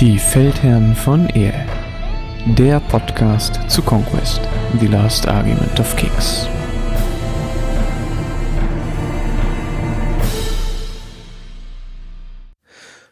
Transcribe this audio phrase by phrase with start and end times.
[0.00, 1.66] Die Feldherren von Ehe.
[2.56, 4.40] Der Podcast zu Conquest,
[4.78, 6.46] The Last Argument of Kings.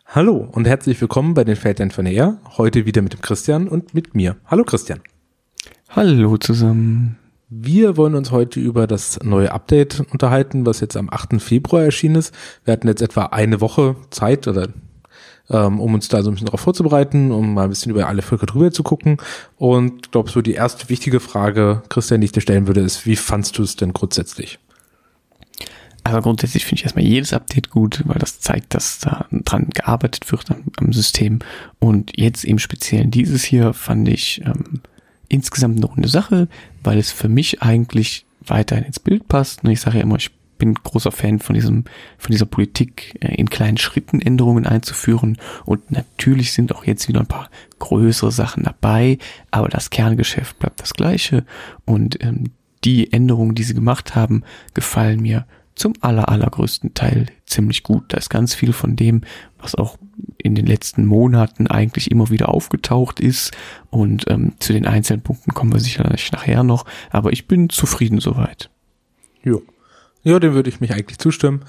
[0.06, 2.38] Hallo und herzlich willkommen bei den Feldherren von Ehe.
[2.56, 4.36] Heute wieder mit dem Christian und mit mir.
[4.46, 5.00] Hallo Christian.
[5.88, 7.18] Hallo zusammen.
[7.48, 11.42] Wir wollen uns heute über das neue Update unterhalten, was jetzt am 8.
[11.42, 12.32] Februar erschienen ist.
[12.64, 14.68] Wir hatten jetzt etwa eine Woche Zeit oder
[15.50, 18.22] ähm, um uns da so ein bisschen darauf vorzubereiten, um mal ein bisschen über alle
[18.22, 19.18] Völker drüber zu gucken.
[19.56, 23.06] Und ich glaube, so die erste wichtige Frage, Christian, die ich dir stellen würde, ist,
[23.06, 24.58] wie fandst du es denn grundsätzlich?
[26.04, 30.30] Also grundsätzlich finde ich erstmal jedes Update gut, weil das zeigt, dass da dran gearbeitet
[30.30, 31.40] wird am, am System.
[31.80, 34.82] Und jetzt im Speziellen dieses hier fand ich ähm,
[35.28, 36.46] insgesamt eine runde Sache,
[36.84, 39.64] weil es für mich eigentlich weiterhin ins Bild passt.
[39.64, 41.84] Und ich sage ja immer, ich bin großer Fan von diesem,
[42.18, 45.38] von dieser Politik, äh, in kleinen Schritten Änderungen einzuführen.
[45.64, 49.18] Und natürlich sind auch jetzt wieder ein paar größere Sachen dabei,
[49.50, 51.44] aber das Kerngeschäft bleibt das gleiche.
[51.84, 52.50] Und ähm,
[52.84, 54.42] die Änderungen, die sie gemacht haben,
[54.74, 58.04] gefallen mir zum aller, allergrößten Teil ziemlich gut.
[58.08, 59.20] Da ist ganz viel von dem,
[59.58, 59.98] was auch
[60.38, 63.52] in den letzten Monaten eigentlich immer wieder aufgetaucht ist.
[63.90, 66.86] Und ähm, zu den einzelnen Punkten kommen wir sicherlich nachher noch.
[67.10, 68.70] Aber ich bin zufrieden soweit.
[69.42, 69.62] Jo.
[70.26, 71.64] Ja, dem würde ich mich eigentlich zustimmen.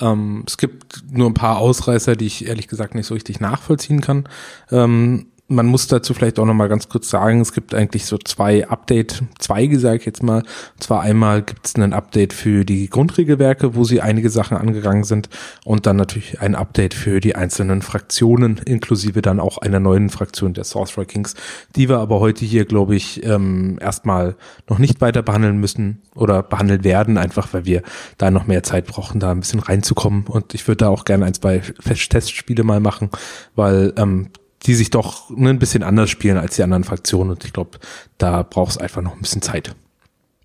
[0.00, 4.00] Ähm, es gibt nur ein paar Ausreißer, die ich ehrlich gesagt nicht so richtig nachvollziehen
[4.00, 4.26] kann.
[4.70, 8.18] Ähm, man muss dazu vielleicht auch noch mal ganz kurz sagen, es gibt eigentlich so
[8.18, 10.40] zwei Update, zwei gesagt jetzt mal.
[10.40, 15.04] Und zwar einmal gibt es ein Update für die Grundregelwerke, wo sie einige Sachen angegangen
[15.04, 15.30] sind
[15.64, 20.52] und dann natürlich ein Update für die einzelnen Fraktionen, inklusive dann auch einer neuen Fraktion
[20.52, 21.34] der Sorcerer Kings,
[21.74, 24.36] die wir aber heute hier, glaube ich, ähm, erstmal
[24.68, 27.82] noch nicht weiter behandeln müssen oder behandelt werden, einfach weil wir
[28.18, 30.26] da noch mehr Zeit brauchen, da ein bisschen reinzukommen.
[30.26, 33.08] Und ich würde da auch gerne ein, zwei Testspiele mal machen,
[33.54, 34.28] weil ähm,
[34.64, 37.30] die sich doch ne, ein bisschen anders spielen als die anderen Fraktionen.
[37.30, 37.78] Und ich glaube,
[38.18, 39.74] da braucht es einfach noch ein bisschen Zeit.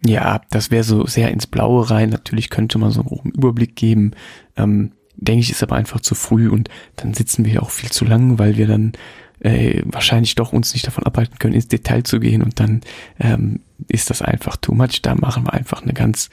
[0.05, 2.09] Ja, das wäre so sehr ins Blaue rein.
[2.09, 4.11] Natürlich könnte man so einen Überblick geben.
[4.57, 8.03] Ähm, denke ich, ist aber einfach zu früh und dann sitzen wir auch viel zu
[8.03, 8.93] lang, weil wir dann
[9.39, 12.81] äh, wahrscheinlich doch uns nicht davon abhalten können, ins Detail zu gehen und dann
[13.19, 15.01] ähm, ist das einfach too much.
[15.01, 16.29] Da machen wir einfach eine ganz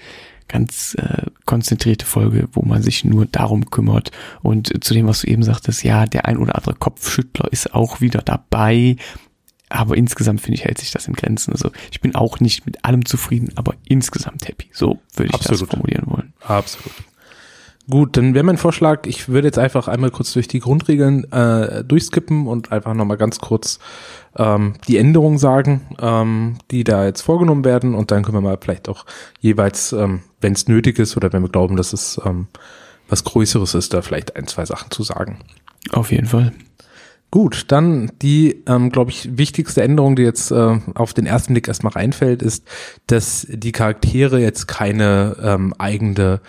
[0.50, 4.10] ganz äh, konzentrierte Folge, wo man sich nur darum kümmert.
[4.42, 8.00] Und zu dem, was du eben sagtest, ja, der ein oder andere Kopfschüttler ist auch
[8.00, 8.96] wieder dabei.
[9.68, 11.52] Aber insgesamt finde ich, hält sich das in Grenzen.
[11.52, 14.66] Also ich bin auch nicht mit allem zufrieden, aber insgesamt happy.
[14.72, 15.62] So würde ich Absolut.
[15.62, 16.32] das formulieren wollen.
[16.40, 16.92] Absolut.
[17.90, 21.82] Gut, dann wäre mein Vorschlag, ich würde jetzt einfach einmal kurz durch die Grundregeln äh,
[21.82, 23.80] durchskippen und einfach nochmal ganz kurz
[24.36, 28.58] ähm, die Änderungen sagen, ähm, die da jetzt vorgenommen werden und dann können wir mal
[28.60, 29.04] vielleicht auch
[29.40, 32.46] jeweils, ähm, wenn es nötig ist oder wenn wir glauben, dass es ähm,
[33.08, 35.40] was Größeres ist, da vielleicht ein, zwei Sachen zu sagen.
[35.90, 36.52] Auf jeden Fall.
[37.32, 41.66] Gut, dann die, ähm, glaube ich, wichtigste Änderung, die jetzt äh, auf den ersten Blick
[41.66, 42.68] erstmal reinfällt, ist,
[43.08, 46.40] dass die Charaktere jetzt keine ähm, eigene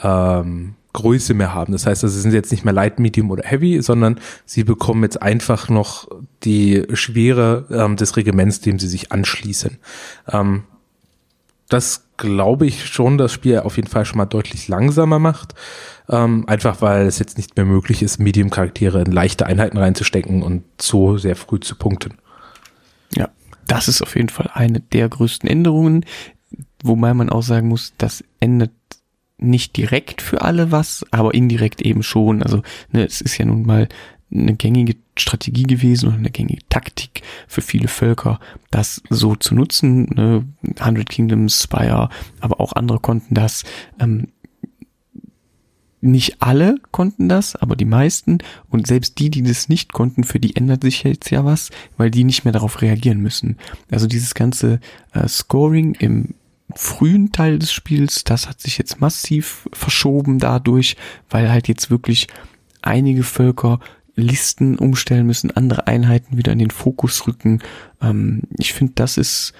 [0.00, 1.72] ähm, Größe mehr haben.
[1.72, 5.20] Das heißt, sie sind jetzt nicht mehr Light, Medium oder Heavy, sondern sie bekommen jetzt
[5.22, 6.08] einfach noch
[6.42, 9.78] die Schwere ähm, des Regiments, dem sie sich anschließen.
[10.32, 10.64] Ähm,
[11.68, 15.54] das glaube ich schon, das Spiel auf jeden Fall schon mal deutlich langsamer macht.
[16.08, 20.64] Ähm, einfach weil es jetzt nicht mehr möglich ist, Medium-Charaktere in leichte Einheiten reinzustecken und
[20.80, 22.14] so sehr früh zu punkten.
[23.14, 23.28] Ja,
[23.66, 26.06] das ist auf jeden Fall eine der größten Änderungen,
[26.82, 28.70] wobei man auch sagen muss, das ändert
[29.38, 32.42] nicht direkt für alle was, aber indirekt eben schon.
[32.42, 33.88] Also ne, es ist ja nun mal
[34.32, 40.06] eine gängige Strategie gewesen und eine gängige Taktik für viele Völker, das so zu nutzen.
[40.14, 40.46] Ne?
[40.84, 42.08] Hundred Kingdoms, Spire,
[42.40, 43.64] aber auch andere konnten das.
[44.00, 44.28] Ähm,
[46.00, 50.38] nicht alle konnten das, aber die meisten und selbst die, die das nicht konnten, für
[50.38, 53.56] die ändert sich jetzt ja was, weil die nicht mehr darauf reagieren müssen.
[53.90, 54.80] Also dieses ganze
[55.12, 56.34] äh, Scoring im
[56.76, 60.96] frühen Teil des Spiels, das hat sich jetzt massiv verschoben dadurch,
[61.30, 62.28] weil halt jetzt wirklich
[62.82, 63.80] einige Völker
[64.14, 67.60] Listen umstellen müssen, andere Einheiten wieder in den Fokus rücken.
[68.00, 69.52] Ähm, ich finde, das ist,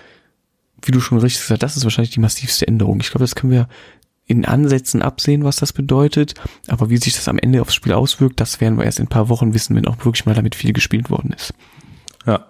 [0.83, 3.01] wie du schon richtig gesagt hast, das ist wahrscheinlich die massivste Änderung.
[3.01, 3.69] Ich glaube, das können wir
[4.27, 6.35] in Ansätzen absehen, was das bedeutet,
[6.69, 9.11] aber wie sich das am Ende aufs Spiel auswirkt, das werden wir erst in ein
[9.11, 11.55] paar Wochen wissen, wenn auch wirklich mal damit viel gespielt worden ist.
[12.27, 12.47] Ja,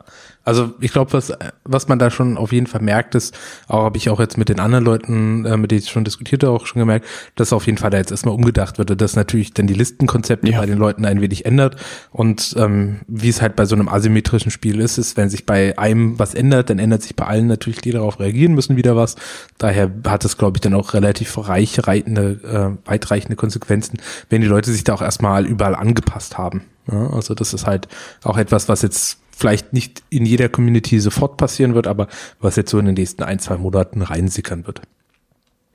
[0.47, 1.33] also ich glaube, was,
[1.65, 4.49] was man da schon auf jeden Fall merkt, ist, auch habe ich auch jetzt mit
[4.49, 7.05] den anderen Leuten, äh, mit denen ich schon diskutiert habe, auch schon gemerkt,
[7.35, 10.49] dass auf jeden Fall da jetzt erstmal umgedacht wird und dass natürlich dann die Listenkonzepte
[10.49, 10.61] ja.
[10.61, 11.75] bei den Leuten ein wenig ändert.
[12.13, 15.77] Und ähm, wie es halt bei so einem asymmetrischen Spiel ist, ist, wenn sich bei
[15.79, 19.17] einem was ändert, dann ändert sich bei allen natürlich, die darauf reagieren müssen, wieder was.
[19.59, 23.99] Daher hat es, glaube ich, dann auch relativ reichreitende, äh, weitreichende Konsequenzen,
[24.31, 26.63] wenn die Leute sich da auch erstmal überall angepasst haben.
[26.91, 27.89] Ja, also das ist halt
[28.23, 32.09] auch etwas, was jetzt vielleicht nicht in jeder Community sofort passieren wird, aber
[32.41, 34.81] was jetzt so in den nächsten ein, zwei Monaten reinsickern wird.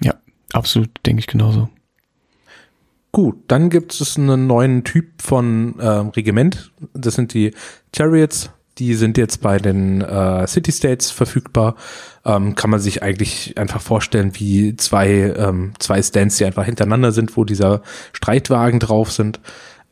[0.01, 0.15] Ja,
[0.51, 1.69] absolut, denke ich genauso.
[3.11, 6.71] Gut, dann gibt es einen neuen Typ von äh, Regiment.
[6.93, 7.53] Das sind die
[7.95, 8.49] Chariots.
[8.79, 11.75] Die sind jetzt bei den äh, City States verfügbar.
[12.25, 17.11] Ähm, kann man sich eigentlich einfach vorstellen, wie zwei, ähm, zwei Stands, die einfach hintereinander
[17.11, 19.39] sind, wo dieser Streitwagen drauf sind.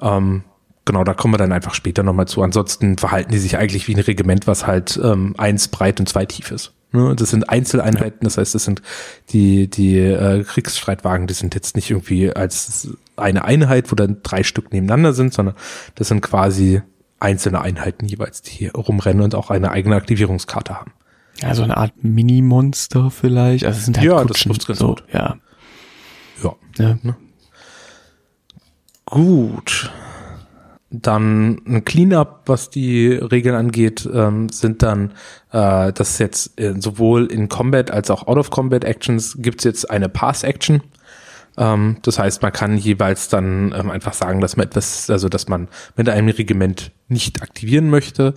[0.02, 0.44] Ähm,
[0.90, 2.42] genau, da kommen wir dann einfach später nochmal zu.
[2.42, 6.26] Ansonsten verhalten die sich eigentlich wie ein Regiment, was halt ähm, eins breit und zwei
[6.26, 6.74] tief ist.
[6.92, 7.16] Ne?
[7.16, 8.82] Das sind Einzeleinheiten, das heißt, das sind
[9.30, 14.42] die, die äh, Kriegsstreitwagen, die sind jetzt nicht irgendwie als eine Einheit, wo dann drei
[14.42, 15.54] Stück nebeneinander sind, sondern
[15.94, 16.82] das sind quasi
[17.20, 20.94] einzelne Einheiten jeweils, die hier rumrennen und auch eine eigene Aktivierungskarte haben.
[21.40, 23.64] Ja, so eine Art Mini-Monster vielleicht.
[23.64, 25.04] Also es sind halt Ja, das Kutschen, trifft's ganz so, gut.
[25.14, 25.38] Ja.
[26.42, 26.98] Ja.
[27.04, 27.16] ja.
[29.06, 29.92] Gut.
[30.92, 35.14] Dann ein Cleanup, was die Regeln angeht, ähm, sind dann,
[35.52, 40.82] äh, dass jetzt äh, sowohl in Combat als auch Out-of-Combat-Actions gibt's jetzt eine Pass-Action.
[41.58, 45.48] Ähm, das heißt, man kann jeweils dann ähm, einfach sagen, dass man etwas, also dass
[45.48, 48.34] man mit einem Regiment nicht aktivieren möchte.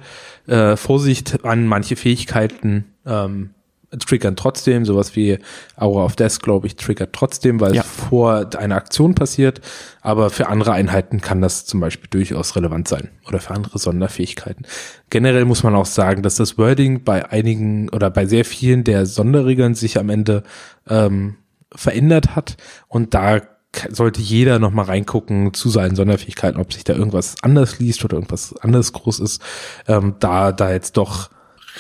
[0.47, 3.51] Äh, Vorsicht an manche Fähigkeiten ähm,
[3.99, 5.39] triggern trotzdem, sowas wie
[5.77, 7.83] Aura of Death, glaube ich, triggert trotzdem, weil Ja.
[7.83, 9.61] es vor einer Aktion passiert.
[10.01, 14.67] Aber für andere Einheiten kann das zum Beispiel durchaus relevant sein oder für andere Sonderfähigkeiten.
[15.11, 19.07] Generell muss man auch sagen, dass das Wording bei einigen oder bei sehr vielen der
[19.07, 20.43] Sonderregeln sich am Ende
[20.89, 21.37] ähm,
[21.75, 22.57] verändert hat
[22.89, 23.41] und da
[23.89, 28.17] sollte jeder noch mal reingucken zu seinen Sonderfähigkeiten, ob sich da irgendwas anders liest oder
[28.17, 29.41] irgendwas anderes groß ist,
[29.89, 31.31] ähm, da da jetzt doch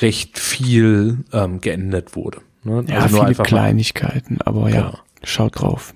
[0.00, 2.40] recht viel ähm, geändert wurde.
[2.64, 2.84] Ne?
[2.88, 4.98] Ja, nur viele mal- Kleinigkeiten, aber ja, Genau.
[5.24, 5.92] schaut drauf.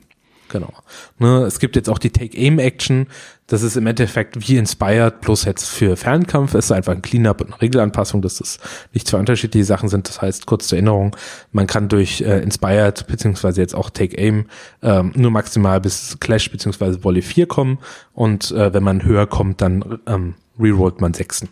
[0.48, 0.72] Genau.
[1.18, 3.08] Ne, es gibt jetzt auch die Take-Aim-Action.
[3.48, 6.54] Das ist im Endeffekt wie Inspired, bloß jetzt für Fernkampf.
[6.54, 8.60] Es ist einfach ein Cleanup und eine Regelanpassung, dass das
[8.92, 10.08] nicht zwei unterschiedliche Sachen sind.
[10.08, 11.16] Das heißt, kurz zur Erinnerung,
[11.50, 14.46] man kann durch äh, Inspired beziehungsweise jetzt auch Take-Aim
[14.82, 17.78] ähm, nur maximal bis Clash beziehungsweise Volley 4 kommen.
[18.14, 21.48] Und äh, wenn man höher kommt, dann ähm, rerollt man Sechsen.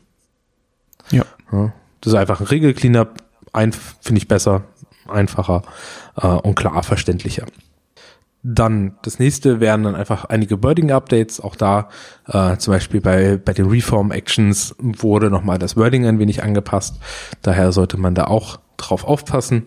[1.11, 1.25] Ja.
[1.52, 1.73] Ja,
[2.05, 3.15] das ist einfach ein Regel-Cleanup.
[3.55, 4.65] Ein, finde ich besser,
[5.09, 5.62] einfacher
[6.21, 7.47] äh, und klar verständlicher.
[8.43, 11.41] Dann das nächste wären dann einfach einige Wording-Updates.
[11.41, 11.89] Auch da
[12.27, 16.97] äh, zum Beispiel bei, bei den Reform-Actions wurde nochmal das Wording ein wenig angepasst.
[17.41, 19.67] Daher sollte man da auch drauf aufpassen,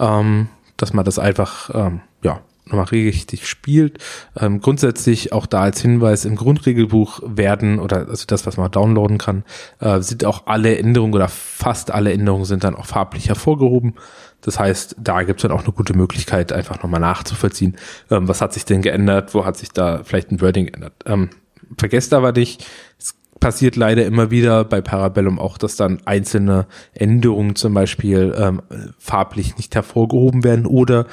[0.00, 2.40] ähm, dass man das einfach ähm, ja
[2.70, 3.98] nochmal richtig spielt.
[4.38, 9.18] Ähm, grundsätzlich auch da als Hinweis im Grundregelbuch werden oder also das, was man downloaden
[9.18, 9.44] kann,
[9.80, 13.94] äh, sind auch alle Änderungen oder fast alle Änderungen sind dann auch farblich hervorgehoben.
[14.40, 17.76] Das heißt, da gibt es dann auch eine gute Möglichkeit, einfach nochmal nachzuvollziehen,
[18.10, 20.94] ähm, was hat sich denn geändert, wo hat sich da vielleicht ein Wording geändert.
[21.04, 21.30] Ähm,
[21.78, 22.66] vergesst aber nicht,
[22.98, 28.62] es passiert leider immer wieder bei Parabellum auch, dass dann einzelne Änderungen zum Beispiel ähm,
[28.98, 31.06] farblich nicht hervorgehoben werden oder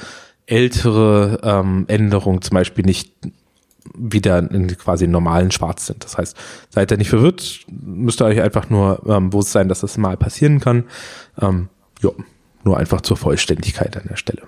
[0.48, 3.12] ältere ähm, Änderungen zum Beispiel nicht
[3.94, 6.04] wieder in quasi normalen Schwarz sind.
[6.04, 6.36] Das heißt,
[6.70, 10.16] seid ihr nicht verwirrt, müsst ihr euch einfach nur ähm, bewusst sein, dass das mal
[10.16, 10.84] passieren kann.
[11.40, 11.68] Ähm,
[12.02, 12.10] ja,
[12.64, 14.42] nur einfach zur Vollständigkeit an der Stelle.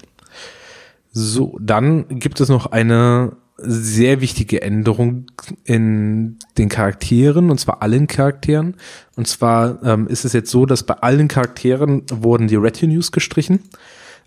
[1.12, 5.26] So, dann gibt es noch eine sehr wichtige Änderung
[5.64, 8.76] in den Charakteren, und zwar allen Charakteren.
[9.16, 13.60] Und zwar ähm, ist es jetzt so, dass bei allen Charakteren wurden die Retinues gestrichen.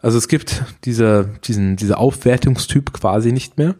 [0.03, 3.75] Also es gibt diese, diesen, diese Aufwertungstyp quasi nicht mehr.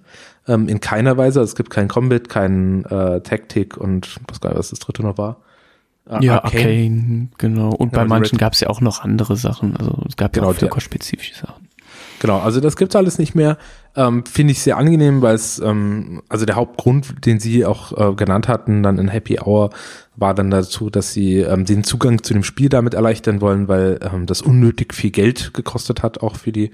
[0.48, 1.42] Ähm, in keiner Weise.
[1.42, 5.18] Also es gibt kein Combat, kein äh, Taktik und was, geil, was das dritte noch
[5.18, 5.42] war.
[6.10, 7.70] Äh, Ja, Arcane, genau.
[7.70, 9.76] Und Ja, bei die manchen gab es ja auch noch andere Sachen.
[9.76, 11.68] Also es gab Genau, ja auch völkerspezifische Sachen.
[12.24, 13.58] Genau, also das gibt's alles nicht mehr.
[13.98, 18.16] Ähm, Finde ich sehr angenehm, weil es, ähm, also der Hauptgrund, den Sie auch äh,
[18.16, 19.72] genannt hatten, dann in Happy Hour,
[20.16, 24.00] war dann dazu, dass Sie ähm, den Zugang zu dem Spiel damit erleichtern wollen, weil
[24.02, 26.72] ähm, das unnötig viel Geld gekostet hat, auch für die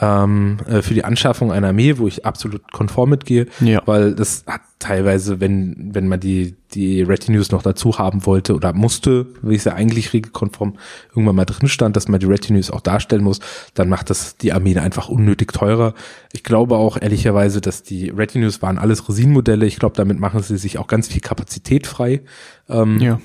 [0.00, 3.82] ähm, äh, für die Anschaffung einer Armee, wo ich absolut konform mitgehe, Ja.
[3.86, 8.72] weil das hat teilweise, wenn wenn man die die Retinues noch dazu haben wollte oder
[8.74, 10.74] musste, wie es ja eigentlich regelkonform
[11.10, 13.40] irgendwann mal drin stand, dass man die Retinues auch darstellen muss,
[13.74, 15.94] dann macht das die Armee einfach unnötig teurer.
[16.32, 19.64] Ich glaube auch ehrlicherweise, dass die Retinues waren alles Resin-Modelle.
[19.66, 22.20] Ich glaube, damit machen sie sich auch ganz viel Kapazität frei.
[22.68, 23.20] Ähm, Ja.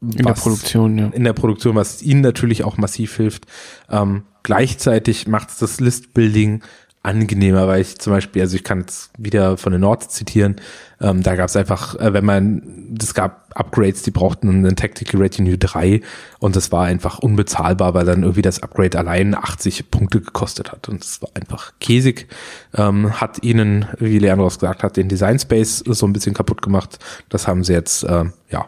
[0.00, 1.06] In der was- Produktion, ja.
[1.08, 3.46] in der Produktion, was ihnen natürlich auch massiv hilft.
[3.90, 6.62] Ähm, gleichzeitig macht das List-Building
[7.04, 10.56] angenehmer, weil ich zum Beispiel, also ich kann jetzt wieder von den Nords zitieren,
[11.00, 15.20] ähm, da gab es einfach, äh, wenn man, es gab Upgrades, die brauchten einen Tactical
[15.22, 16.00] Retinue 3
[16.40, 20.88] und das war einfach unbezahlbar, weil dann irgendwie das Upgrade allein 80 Punkte gekostet hat
[20.88, 22.26] und es war einfach käsig,
[22.74, 26.98] ähm, hat ihnen, wie Leandros gesagt hat, den Design Space so ein bisschen kaputt gemacht.
[27.28, 28.66] Das haben sie jetzt, äh, ja,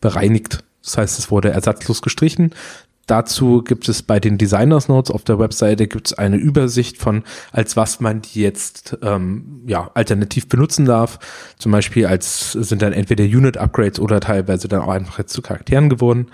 [0.00, 0.64] bereinigt.
[0.82, 2.54] Das heißt, es wurde ersatzlos gestrichen.
[3.08, 7.24] Dazu gibt es bei den Designers Notes auf der Webseite gibt es eine Übersicht von,
[7.52, 11.18] als was man die jetzt ähm, ja alternativ benutzen darf.
[11.58, 15.40] Zum Beispiel als sind dann entweder Unit Upgrades oder teilweise dann auch einfach jetzt zu
[15.40, 16.26] Charakteren geworden.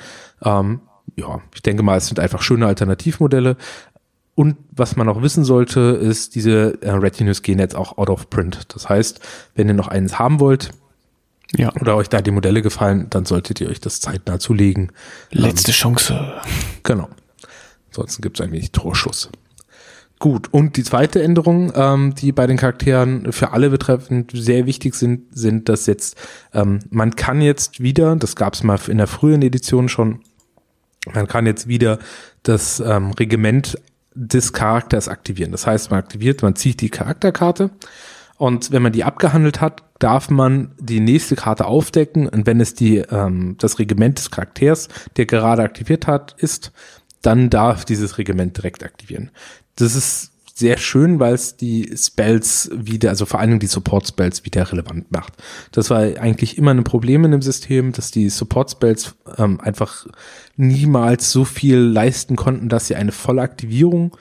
[0.43, 0.81] Ähm,
[1.15, 3.57] ja, ich denke mal, es sind einfach schöne Alternativmodelle.
[4.35, 8.31] Und was man auch wissen sollte, ist, diese äh, Retinues gehen jetzt auch out of
[8.31, 8.75] print.
[8.75, 9.21] Das heißt,
[9.55, 10.71] wenn ihr noch eins haben wollt,
[11.57, 11.73] ja.
[11.81, 14.93] Oder euch da die Modelle gefallen, dann solltet ihr euch das zeitnah zulegen.
[15.31, 16.33] Letzte ähm, Chance.
[16.83, 17.09] Genau.
[17.89, 19.31] Ansonsten gibt es ein wenig Torschuss.
[20.19, 24.95] Gut, und die zweite Änderung, ähm, die bei den Charakteren für alle betreffend sehr wichtig
[24.95, 26.17] sind, sind, dass jetzt
[26.53, 30.21] ähm, man kann jetzt wieder, das gab es mal in der früheren Edition schon,
[31.13, 31.99] man kann jetzt wieder
[32.43, 33.79] das ähm, Regiment
[34.15, 35.53] des Charakters aktivieren.
[35.53, 37.71] Das heißt, man aktiviert, man zieht die Charakterkarte
[38.37, 42.29] und wenn man die abgehandelt hat, darf man die nächste Karte aufdecken.
[42.29, 46.73] Und wenn es die, ähm, das Regiment des Charakters, der gerade aktiviert hat, ist,
[47.23, 49.31] dann darf dieses Regiment direkt aktivieren.
[49.77, 54.71] Das ist sehr schön, weil es die Spells wieder, also vor allem die Support-Spells wieder
[54.71, 55.33] relevant macht.
[55.73, 60.07] Das war eigentlich immer ein Problem in dem System, dass die Support-Spells ähm, einfach
[60.57, 64.17] niemals so viel leisten konnten, dass sie eine volle Aktivierung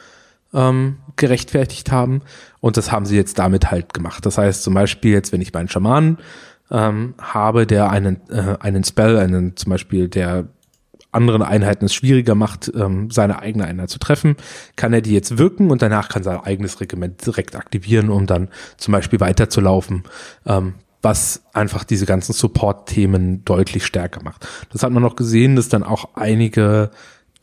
[0.53, 2.22] ähm, gerechtfertigt haben.
[2.60, 4.25] Und das haben sie jetzt damit halt gemacht.
[4.25, 6.17] Das heißt zum Beispiel jetzt, wenn ich meinen Schamanen
[6.72, 10.45] ähm, habe, der einen, äh, einen Spell, einen zum Beispiel, der
[11.13, 14.36] anderen Einheiten es schwieriger macht, ähm, seine eigene Einheit zu treffen,
[14.75, 18.50] kann er die jetzt wirken und danach kann sein eigenes Regiment direkt aktivieren, um dann
[18.77, 20.03] zum Beispiel weiterzulaufen,
[20.45, 24.48] ähm, was einfach diese ganzen Support-Themen deutlich stärker macht.
[24.72, 26.89] Das hat man noch gesehen, dass dann auch einige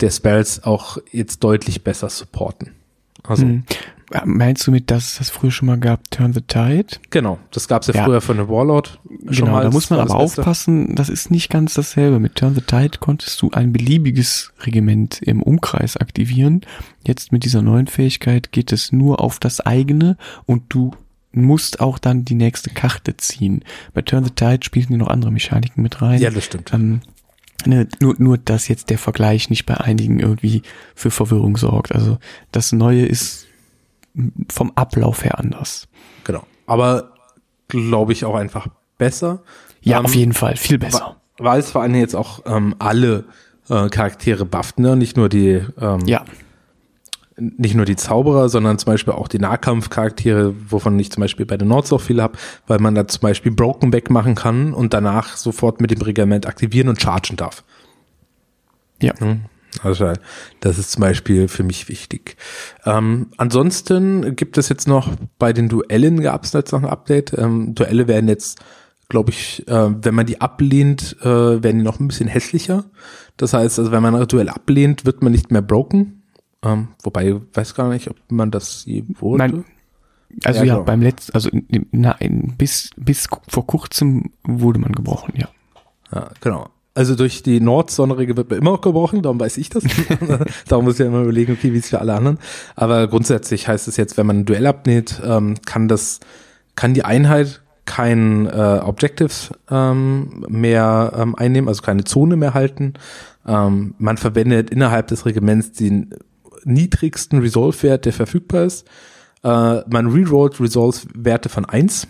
[0.01, 2.80] der Spells auch jetzt deutlich besser supporten.
[3.25, 3.65] Also, hm.
[4.25, 6.87] Meinst du mit, dass es das früher schon mal gab, Turn the Tide?
[7.11, 8.99] Genau, das gab es ja, ja, früher von der Warlord.
[9.31, 12.19] Schon genau, mal da muss man aber aufpassen, das ist nicht ganz dasselbe.
[12.19, 16.63] Mit Turn the Tide konntest du ein beliebiges Regiment im Umkreis aktivieren.
[17.07, 20.91] Jetzt mit dieser neuen Fähigkeit geht es nur auf das eigene und du
[21.33, 23.63] musst auch dann die nächste Karte ziehen.
[23.95, 26.21] Bei Turn the Tide spielen noch andere Mechaniken mit rein.
[26.21, 26.73] Ja, das stimmt.
[26.75, 27.01] Ähm,
[27.67, 30.63] Ne, nur, nur, dass jetzt der Vergleich nicht bei einigen irgendwie
[30.95, 31.95] für Verwirrung sorgt.
[31.95, 32.19] Also
[32.53, 33.47] das Neue ist
[34.51, 35.89] vom Ablauf her anders.
[36.25, 36.45] Genau.
[36.67, 37.15] Aber
[37.69, 39.43] glaube ich auch einfach besser.
[39.83, 41.17] Ja, ähm, auf jeden Fall, viel besser.
[41.39, 43.25] Weil es vor allem jetzt auch ähm, alle
[43.69, 44.97] äh, Charaktere bufft, ne?
[44.97, 46.25] Nicht nur die ähm, ja
[47.41, 51.57] nicht nur die Zauberer, sondern zum Beispiel auch die Nahkampfcharaktere, wovon ich zum Beispiel bei
[51.57, 54.95] den Nords auch viel habe, weil man da zum Beispiel Broken Back machen kann und
[54.95, 57.65] danach sofort mit dem Regiment aktivieren und chargen darf.
[59.01, 59.19] Ja.
[59.19, 59.43] Hm?
[59.83, 60.13] Also
[60.61, 62.37] das ist zum Beispiel für mich wichtig.
[62.85, 67.33] Ähm, ansonsten gibt es jetzt noch bei den Duellen gab es jetzt noch ein Update.
[67.39, 68.59] Ähm, Duelle werden jetzt,
[69.09, 71.25] glaube ich, äh, wenn man die ablehnt, äh,
[71.63, 72.85] werden die noch ein bisschen hässlicher.
[73.37, 76.20] Das heißt, also wenn man ein Duell ablehnt, wird man nicht mehr broken,
[76.65, 79.39] ähm, wobei, ich weiß gar nicht, ob man das je wurde.
[79.39, 79.65] Nein.
[80.45, 80.85] Also ja, ja genau.
[80.85, 81.51] beim letzten, also
[81.91, 85.49] nein, bis, bis vor kurzem wurde man gebrochen, ja.
[86.13, 86.69] Ja, genau.
[86.95, 89.85] Also durch die Nordsonderregel wird man immer noch gebrochen, darum weiß ich das.
[90.69, 92.39] darum muss ich ja immer überlegen, okay, wie es für alle anderen.
[92.77, 96.21] Aber grundsätzlich heißt es jetzt, wenn man ein Duell abnäht, ähm, kann das,
[96.77, 102.95] kann die Einheit kein äh, Objectives ähm, mehr ähm, einnehmen, also keine Zone mehr halten.
[103.47, 106.15] Ähm, man verwendet innerhalb des Regiments den
[106.65, 108.87] niedrigsten Resolve-Wert, der verfügbar ist.
[109.43, 109.49] Äh,
[109.89, 112.07] man rerollt Resolve-Werte von eins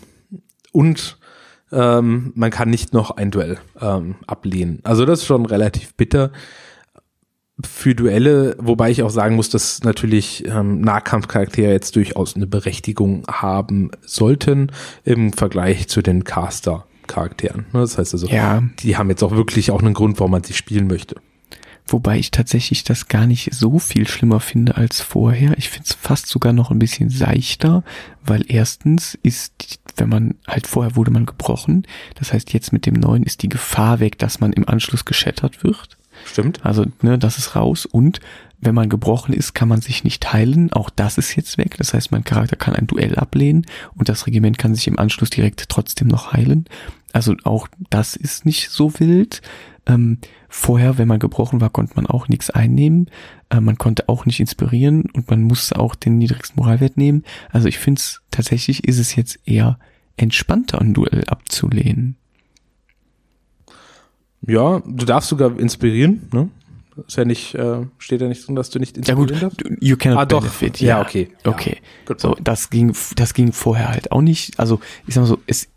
[0.72, 1.18] und
[1.72, 4.80] ähm, man kann nicht noch ein Duell ähm, ablehnen.
[4.82, 6.32] Also das ist schon relativ bitter
[7.64, 13.24] für Duelle, wobei ich auch sagen muss, dass natürlich ähm, Nahkampfcharaktere jetzt durchaus eine Berechtigung
[13.28, 14.72] haben sollten
[15.04, 17.66] im Vergleich zu den Caster-Charakteren.
[17.72, 18.62] Das heißt also, ja.
[18.80, 21.16] die haben jetzt auch wirklich auch einen Grund, warum man sie spielen möchte.
[21.90, 25.58] Wobei ich tatsächlich das gar nicht so viel schlimmer finde als vorher.
[25.58, 27.82] Ich finde es fast sogar noch ein bisschen seichter,
[28.24, 31.84] weil erstens ist, wenn man halt vorher wurde man gebrochen.
[32.14, 35.64] Das heißt, jetzt mit dem neuen ist die Gefahr weg, dass man im Anschluss geschettert
[35.64, 35.98] wird.
[36.24, 36.64] Stimmt.
[36.64, 37.86] Also, ne, das ist raus.
[37.86, 38.20] Und
[38.60, 40.72] wenn man gebrochen ist, kann man sich nicht heilen.
[40.72, 41.76] Auch das ist jetzt weg.
[41.78, 43.66] Das heißt, mein Charakter kann ein Duell ablehnen
[43.96, 46.66] und das Regiment kann sich im Anschluss direkt trotzdem noch heilen.
[47.12, 49.42] Also auch das ist nicht so wild.
[49.86, 53.10] Ähm, vorher, wenn man gebrochen war, konnte man auch nichts einnehmen.
[53.48, 57.24] Äh, man konnte auch nicht inspirieren und man musste auch den niedrigsten Moralwert nehmen.
[57.50, 59.78] Also ich finde es tatsächlich ist es jetzt eher
[60.16, 62.16] entspannter, ein Duell abzulehnen.
[64.46, 66.48] Ja, du darfst sogar inspirieren, ne?
[67.06, 69.82] Ist ja nicht, äh, steht ja nicht drin, dass du nicht inspirieren ja, gut, darfst?
[69.82, 70.74] You cannot ah, benefit.
[70.74, 70.80] Doch.
[70.80, 71.28] Ja, ja, okay.
[71.44, 71.78] Okay.
[72.08, 74.58] Ja, so, das ging, das ging vorher halt auch nicht.
[74.58, 75.68] Also, ich sag mal so, es,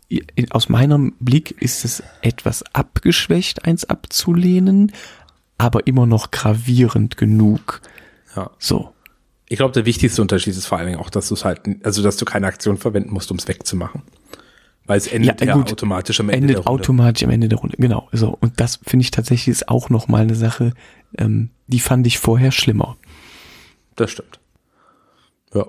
[0.50, 4.92] aus meinem Blick ist es etwas abgeschwächt, eins abzulehnen,
[5.58, 7.80] aber immer noch gravierend genug.
[8.36, 8.50] Ja.
[8.58, 8.90] So.
[9.48, 12.02] Ich glaube, der wichtigste Unterschied ist vor allen Dingen auch, dass du es halt, also
[12.02, 14.02] dass du keine Aktion verwenden musst, um es wegzumachen.
[14.86, 16.82] Weil es endet ja, ja gut, automatisch am Ende endet der Runde.
[16.82, 18.08] automatisch am Ende der Runde, genau.
[18.12, 18.36] So.
[18.40, 20.72] Und das finde ich tatsächlich ist auch nochmal eine Sache,
[21.16, 22.96] ähm, die fand ich vorher schlimmer.
[23.96, 24.40] Das stimmt.
[25.54, 25.66] Ja.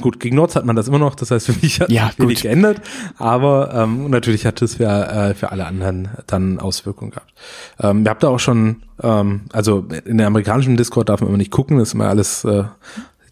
[0.00, 2.18] Gut, gegen Nords hat man das immer noch, das heißt für mich hat ja, sich
[2.18, 2.80] wenig geändert,
[3.18, 7.32] aber ähm, natürlich hat es für, äh, für alle anderen dann Auswirkungen gehabt.
[7.78, 11.38] Ähm, ihr habt da auch schon, ähm, also in der amerikanischen Discord darf man immer
[11.38, 12.64] nicht gucken, das ist immer alles äh,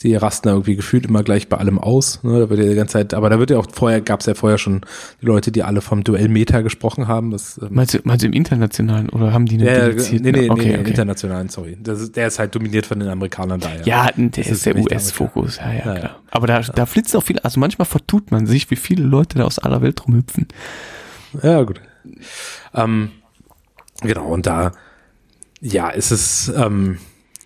[0.02, 2.22] die rasten da irgendwie gefühlt immer gleich bei allem aus.
[2.22, 2.40] Ne?
[2.40, 4.34] Da wird ja die ganze Zeit, aber da wird ja auch vorher, gab es ja
[4.34, 4.80] vorher schon
[5.20, 7.30] die Leute, die alle vom Duell-Meta gesprochen haben.
[7.30, 10.24] Das, ähm meinst, du, meinst du im internationalen oder haben die eine ja, dedizierte?
[10.24, 10.88] Nee, nee, okay, nee, okay.
[10.88, 11.76] internationalen, sorry.
[11.82, 13.84] Das ist, der ist halt dominiert von den Amerikanern daher.
[13.84, 16.20] Ja, der das ist der US-Fokus, ja, ja, ja, klar.
[16.30, 19.44] Aber da, da flitzt auch viel, also manchmal vertut man sich, wie viele Leute da
[19.44, 20.48] aus aller Welt rumhüpfen.
[21.42, 21.80] Ja, gut.
[22.74, 23.10] Ähm,
[24.00, 24.72] genau, und da,
[25.60, 26.98] ja, ist es, ähm,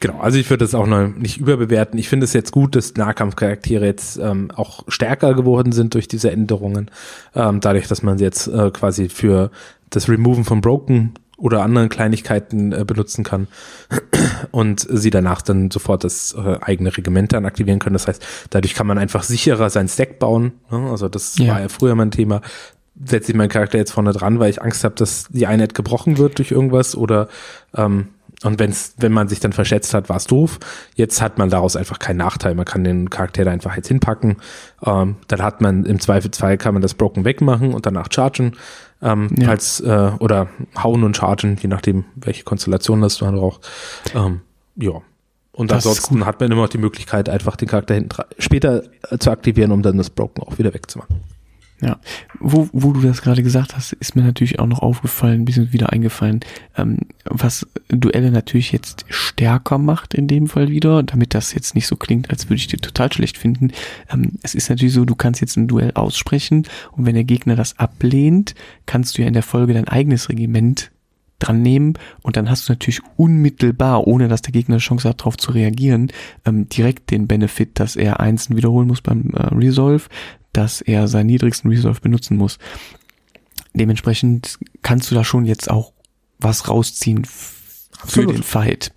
[0.04, 1.98] Genau, also ich würde das auch noch nicht überbewerten.
[1.98, 6.30] Ich finde es jetzt gut, dass Nahkampfcharaktere jetzt ähm, auch stärker geworden sind durch diese
[6.30, 6.90] Änderungen.
[7.34, 9.50] Ähm, dadurch, dass man sie jetzt äh, quasi für
[9.88, 13.48] das Removen von Broken oder anderen Kleinigkeiten äh, benutzen kann
[14.50, 17.94] und sie danach dann sofort das äh, eigene Regiment dann aktivieren können.
[17.94, 20.52] Das heißt, dadurch kann man einfach sicherer sein Stack bauen.
[20.70, 20.90] Ne?
[20.90, 21.54] Also das ja.
[21.54, 22.42] war ja früher mein Thema.
[23.02, 26.18] Setze ich meinen Charakter jetzt vorne dran, weil ich Angst habe, dass die Einheit gebrochen
[26.18, 27.28] wird durch irgendwas oder
[27.74, 28.08] ähm,
[28.44, 30.58] und wenn's, wenn man sich dann verschätzt hat, war es doof.
[30.94, 32.54] Jetzt hat man daraus einfach keinen Nachteil.
[32.54, 34.36] Man kann den Charakter da einfach jetzt hinpacken.
[34.84, 38.52] Ähm, dann hat man im Zweifelsfall kann man das Broken wegmachen und danach chargen.
[39.02, 39.48] Ähm, ja.
[39.48, 40.48] als, äh, oder
[40.82, 43.68] hauen und chargen, je nachdem, welche Konstellation das man braucht.
[44.14, 44.40] Ähm,
[44.76, 45.00] ja.
[45.52, 49.18] Und das ansonsten hat man immer noch die Möglichkeit, einfach den Charakter hinten später äh,
[49.18, 51.20] zu aktivieren, um dann das Broken auch wieder wegzumachen.
[51.84, 51.98] Ja,
[52.40, 55.74] wo, wo du das gerade gesagt hast, ist mir natürlich auch noch aufgefallen, ein bisschen
[55.74, 56.40] wieder eingefallen,
[56.78, 61.86] ähm, was Duelle natürlich jetzt stärker macht in dem Fall wieder, damit das jetzt nicht
[61.86, 63.70] so klingt, als würde ich dir total schlecht finden.
[64.10, 67.54] Ähm, es ist natürlich so, du kannst jetzt ein Duell aussprechen und wenn der Gegner
[67.54, 68.54] das ablehnt,
[68.86, 70.90] kannst du ja in der Folge dein eigenes Regiment
[71.38, 75.20] dran nehmen und dann hast du natürlich unmittelbar, ohne dass der Gegner eine Chance hat,
[75.20, 76.10] darauf zu reagieren,
[76.46, 80.04] ähm, direkt den Benefit, dass er Einsen wiederholen muss beim äh, Resolve,
[80.54, 82.58] dass er seinen niedrigsten Resolve benutzen muss.
[83.74, 85.92] Dementsprechend kannst du da schon jetzt auch
[86.38, 88.92] was rausziehen für den Fight.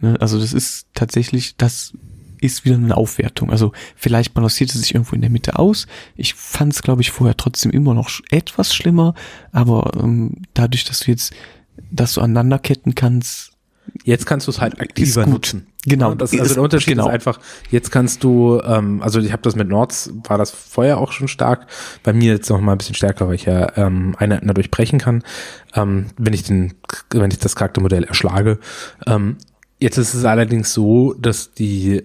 [0.00, 0.16] Ne?
[0.20, 1.92] Also das ist tatsächlich, das
[2.40, 3.50] ist wieder eine Aufwertung.
[3.50, 5.86] Also vielleicht balanciert es sich irgendwo in der Mitte aus.
[6.16, 9.14] Ich fand es, glaube ich, vorher trotzdem immer noch etwas schlimmer,
[9.52, 11.32] aber ähm, dadurch, dass du jetzt
[11.90, 13.50] das so aneinanderketten kannst,
[14.04, 15.66] Jetzt kannst du es halt aktiver nutzen.
[15.86, 16.14] Genau.
[16.14, 17.06] Das, also der Unterschied genau.
[17.06, 17.40] ist einfach,
[17.70, 21.26] jetzt kannst du, ähm, also ich habe das mit Nords, war das vorher auch schon
[21.26, 21.66] stark.
[22.02, 24.98] Bei mir jetzt noch mal ein bisschen stärker, weil ich ja ähm, Einheiten dadurch brechen
[24.98, 25.22] kann,
[25.74, 26.74] ähm, wenn ich den,
[27.10, 28.58] wenn ich das Charaktermodell erschlage.
[29.06, 29.38] Ähm,
[29.78, 32.04] jetzt ist es allerdings so, dass die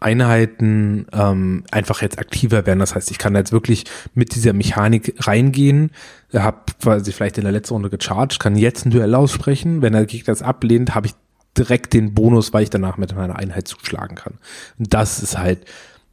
[0.00, 2.80] Einheiten ähm, einfach jetzt aktiver werden.
[2.80, 3.84] Das heißt, ich kann jetzt wirklich
[4.14, 5.90] mit dieser Mechanik reingehen,
[6.32, 9.82] habe quasi vielleicht in der letzten Runde gecharged, kann jetzt ein Duell aussprechen.
[9.82, 11.14] Wenn der Gegner das ablehnt, habe ich
[11.56, 14.34] direkt den Bonus, weil ich danach mit meiner Einheit zuschlagen kann.
[14.78, 15.64] Und das ist halt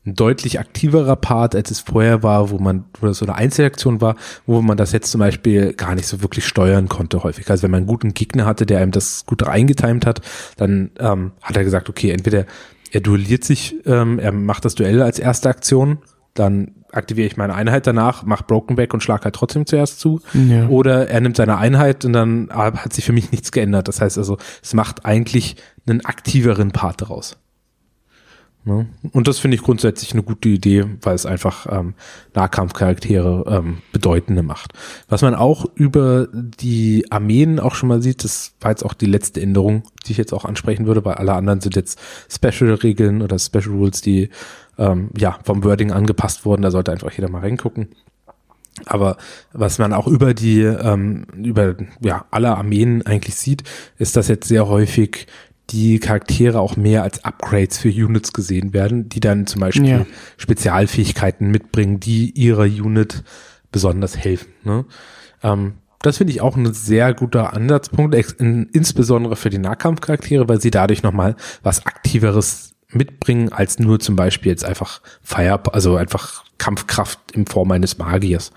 [0.05, 4.01] ein deutlich aktiverer Part, als es vorher war, wo man, wo das so eine Einzelaktion
[4.01, 7.49] war, wo man das jetzt zum Beispiel gar nicht so wirklich steuern konnte häufig.
[7.49, 10.21] Also wenn man einen guten Gegner hatte, der einem das gut reingetimt hat,
[10.57, 12.45] dann ähm, hat er gesagt, okay, entweder
[12.91, 15.97] er duelliert sich, ähm, er macht das Duell als erste Aktion,
[16.35, 20.21] dann aktiviere ich meine Einheit danach, mache Broken Back und schlag halt trotzdem zuerst zu.
[20.33, 20.67] Ja.
[20.67, 23.87] Oder er nimmt seine Einheit und dann hat sich für mich nichts geändert.
[23.87, 25.55] Das heißt also, es macht eigentlich
[25.87, 27.37] einen aktiveren Part daraus.
[28.65, 28.87] Ne?
[29.11, 31.93] Und das finde ich grundsätzlich eine gute Idee, weil es einfach ähm,
[32.33, 34.73] Nahkampfcharaktere ähm, bedeutende macht.
[35.07, 39.05] Was man auch über die Armeen auch schon mal sieht, das war jetzt auch die
[39.05, 43.37] letzte Änderung, die ich jetzt auch ansprechen würde, weil alle anderen sind jetzt Special-Regeln oder
[43.37, 44.29] Special Rules, die
[44.77, 46.61] ähm, ja vom Wording angepasst wurden.
[46.61, 47.89] Da sollte einfach jeder mal reingucken.
[48.85, 49.17] Aber
[49.53, 53.63] was man auch über die, ähm, über ja, alle Armeen eigentlich sieht,
[53.97, 55.27] ist, dass jetzt sehr häufig
[55.69, 60.05] die Charaktere auch mehr als Upgrades für Units gesehen werden, die dann zum Beispiel ja.
[60.37, 63.23] Spezialfähigkeiten mitbringen, die ihre Unit
[63.71, 64.53] besonders helfen.
[64.63, 64.85] Ne?
[65.41, 70.61] Ähm, das finde ich auch ein sehr guter Ansatzpunkt, in, insbesondere für die Nahkampfcharaktere, weil
[70.61, 76.43] sie dadurch nochmal was Aktiveres mitbringen, als nur zum Beispiel jetzt einfach Fire, also einfach
[76.57, 78.51] Kampfkraft in Form eines Magiers.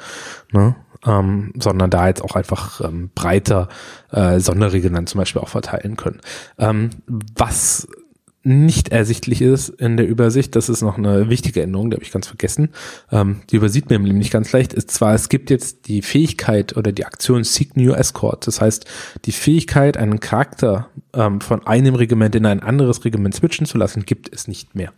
[0.53, 0.77] Ne?
[1.07, 3.69] Ähm, sondern da jetzt auch einfach ähm, breiter
[4.11, 6.21] äh, Sonderregeln zum Beispiel auch verteilen können.
[6.59, 7.87] Ähm, was
[8.49, 12.11] nicht ersichtlich ist in der Übersicht, das ist noch eine wichtige Änderung, die habe ich
[12.11, 12.71] ganz vergessen.
[13.13, 16.91] Ähm, die übersieht man nämlich ganz leicht, ist zwar, es gibt jetzt die Fähigkeit oder
[16.91, 18.47] die Aktion Seek New Escort.
[18.47, 18.87] Das heißt,
[19.27, 24.07] die Fähigkeit, einen Charakter ähm, von einem Regiment in ein anderes Regiment switchen zu lassen,
[24.07, 24.93] gibt es nicht mehr.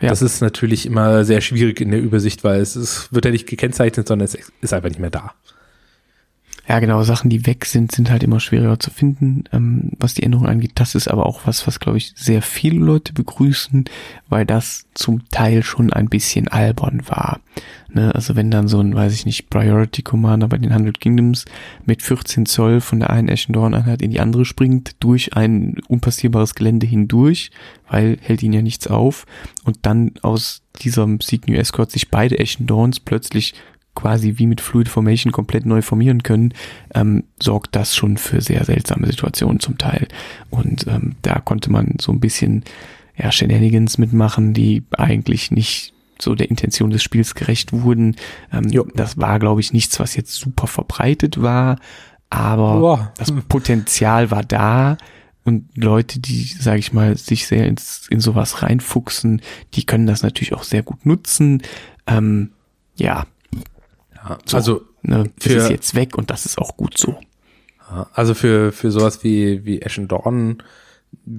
[0.00, 0.10] Ja.
[0.10, 3.46] Das ist natürlich immer sehr schwierig in der Übersicht, weil es ist, wird ja nicht
[3.46, 5.32] gekennzeichnet, sondern es ist einfach nicht mehr da.
[6.68, 10.24] Ja, genau, Sachen, die weg sind, sind halt immer schwieriger zu finden, ähm, was die
[10.24, 10.72] Änderung angeht.
[10.74, 13.84] Das ist aber auch was, was, glaube ich, sehr viele Leute begrüßen,
[14.28, 17.40] weil das zum Teil schon ein bisschen albern war.
[17.88, 18.12] Ne?
[18.12, 21.44] Also wenn dann so ein, weiß ich nicht, Priority Commander bei den 100 Kingdoms
[21.84, 26.86] mit 14 Zoll von der einen Eschendorn-Einheit in die andere springt, durch ein unpassierbares Gelände
[26.86, 27.52] hindurch,
[27.88, 29.24] weil hält ihn ja nichts auf,
[29.62, 33.54] und dann aus diesem Sieg New Escort sich beide Eschendorns plötzlich
[33.96, 36.54] quasi wie mit Fluid Formation komplett neu formieren können,
[36.94, 40.06] ähm, sorgt das schon für sehr seltsame Situationen zum Teil.
[40.50, 42.62] Und ähm, da konnte man so ein bisschen
[43.16, 48.16] ja, Shenanigans mitmachen, die eigentlich nicht so der Intention des Spiels gerecht wurden.
[48.52, 51.78] Ähm, das war, glaube ich, nichts, was jetzt super verbreitet war,
[52.30, 53.12] aber Boah.
[53.16, 54.96] das Potenzial war da.
[55.44, 59.42] Und Leute, die, sage ich mal, sich sehr ins, in sowas reinfuchsen,
[59.74, 61.62] die können das natürlich auch sehr gut nutzen.
[62.08, 62.50] Ähm,
[62.96, 63.26] ja,
[64.44, 67.18] so, also ne, das ist jetzt weg und das ist auch gut so.
[68.12, 70.62] Also für für sowas wie wie Ashen Dawn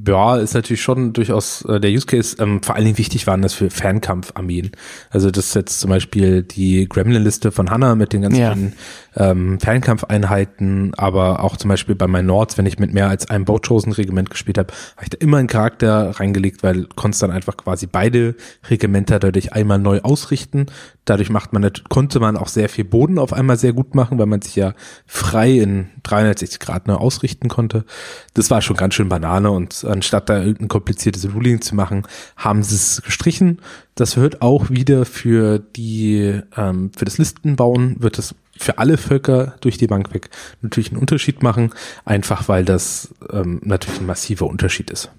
[0.06, 2.36] ja, ist natürlich schon durchaus äh, der Use Case.
[2.40, 4.72] Ähm, vor allen Dingen wichtig waren das für Fernkampfarmeen.
[5.10, 8.74] Also das ist jetzt zum Beispiel die Gremlin-Liste von Hanna mit den ganzen
[9.16, 9.32] ja.
[9.32, 13.46] ähm, Fernkampfeinheiten, aber auch zum Beispiel bei meinen Nords, wenn ich mit mehr als einem
[13.46, 17.88] Boatchosen-Regiment gespielt habe, habe ich da immer einen Charakter reingelegt, weil konntest dann einfach quasi
[17.88, 18.36] beide
[18.70, 20.66] Regimenter dadurch einmal neu ausrichten.
[21.06, 24.26] Dadurch macht man, konnte man auch sehr viel Boden auf einmal sehr gut machen, weil
[24.26, 24.74] man sich ja
[25.06, 27.86] frei in 360 Grad neu ausrichten konnte.
[28.34, 32.04] Das war schon ganz schön Banane und anstatt da irgendein kompliziertes Ruling zu machen,
[32.36, 33.60] haben sie es gestrichen.
[33.96, 39.56] Das wird auch wieder für die, ähm, für das Listenbauen wird es für alle Völker
[39.62, 40.30] durch die Bank weg
[40.62, 41.72] natürlich einen Unterschied machen,
[42.06, 45.12] einfach weil das ähm, natürlich ein massiver Unterschied ist.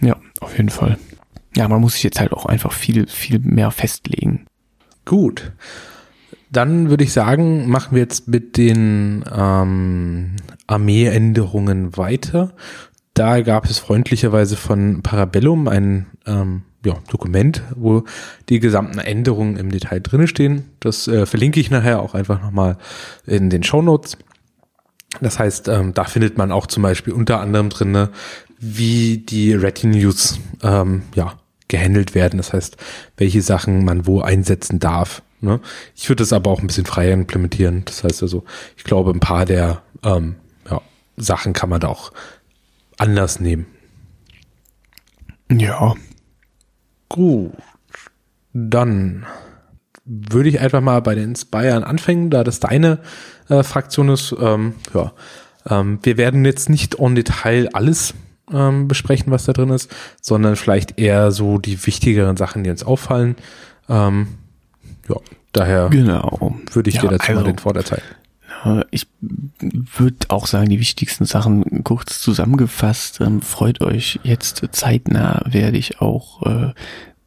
[0.00, 0.98] Ja, auf jeden Fall.
[1.56, 4.46] Ja, man muss sich jetzt halt auch einfach viel, viel mehr festlegen.
[5.04, 5.52] Gut.
[6.50, 12.52] Dann würde ich sagen, machen wir jetzt mit den ähm, Armeeänderungen weiter.
[13.22, 18.02] Da gab es freundlicherweise von Parabellum ein ähm, ja, Dokument, wo
[18.48, 20.64] die gesamten Änderungen im Detail drinne stehen.
[20.80, 22.78] Das äh, verlinke ich nachher auch einfach nochmal
[23.24, 24.18] in den Show Notes.
[25.20, 28.10] Das heißt, ähm, da findet man auch zum Beispiel unter anderem drinne,
[28.58, 31.34] wie die Retinues ähm, ja,
[31.68, 32.38] gehandelt werden.
[32.38, 32.76] Das heißt,
[33.16, 35.22] welche Sachen man wo einsetzen darf.
[35.40, 35.60] Ne?
[35.94, 37.84] Ich würde das aber auch ein bisschen freier implementieren.
[37.84, 38.42] Das heißt also,
[38.76, 40.34] ich glaube, ein paar der ähm,
[40.68, 40.80] ja,
[41.16, 42.10] Sachen kann man da auch
[42.98, 43.66] anders nehmen.
[45.50, 45.94] Ja.
[47.08, 47.52] Gut.
[48.52, 49.26] Dann
[50.04, 52.98] würde ich einfach mal bei den Spyern anfangen, da das deine
[53.48, 54.34] äh, Fraktion ist.
[54.40, 55.12] Ähm, ja.
[55.68, 58.14] Ähm, wir werden jetzt nicht on Detail alles
[58.52, 62.82] ähm, besprechen, was da drin ist, sondern vielleicht eher so die wichtigeren Sachen, die uns
[62.82, 63.36] auffallen.
[63.88, 64.28] Ähm,
[65.08, 65.16] ja,
[65.52, 66.56] daher genau.
[66.72, 68.02] würde ich ja, dir dazu also, mal den Vorderteil.
[68.90, 73.20] Ich würde auch sagen, die wichtigsten Sachen kurz zusammengefasst.
[73.20, 76.72] Ähm, freut euch jetzt zeitnah werde ich auch äh,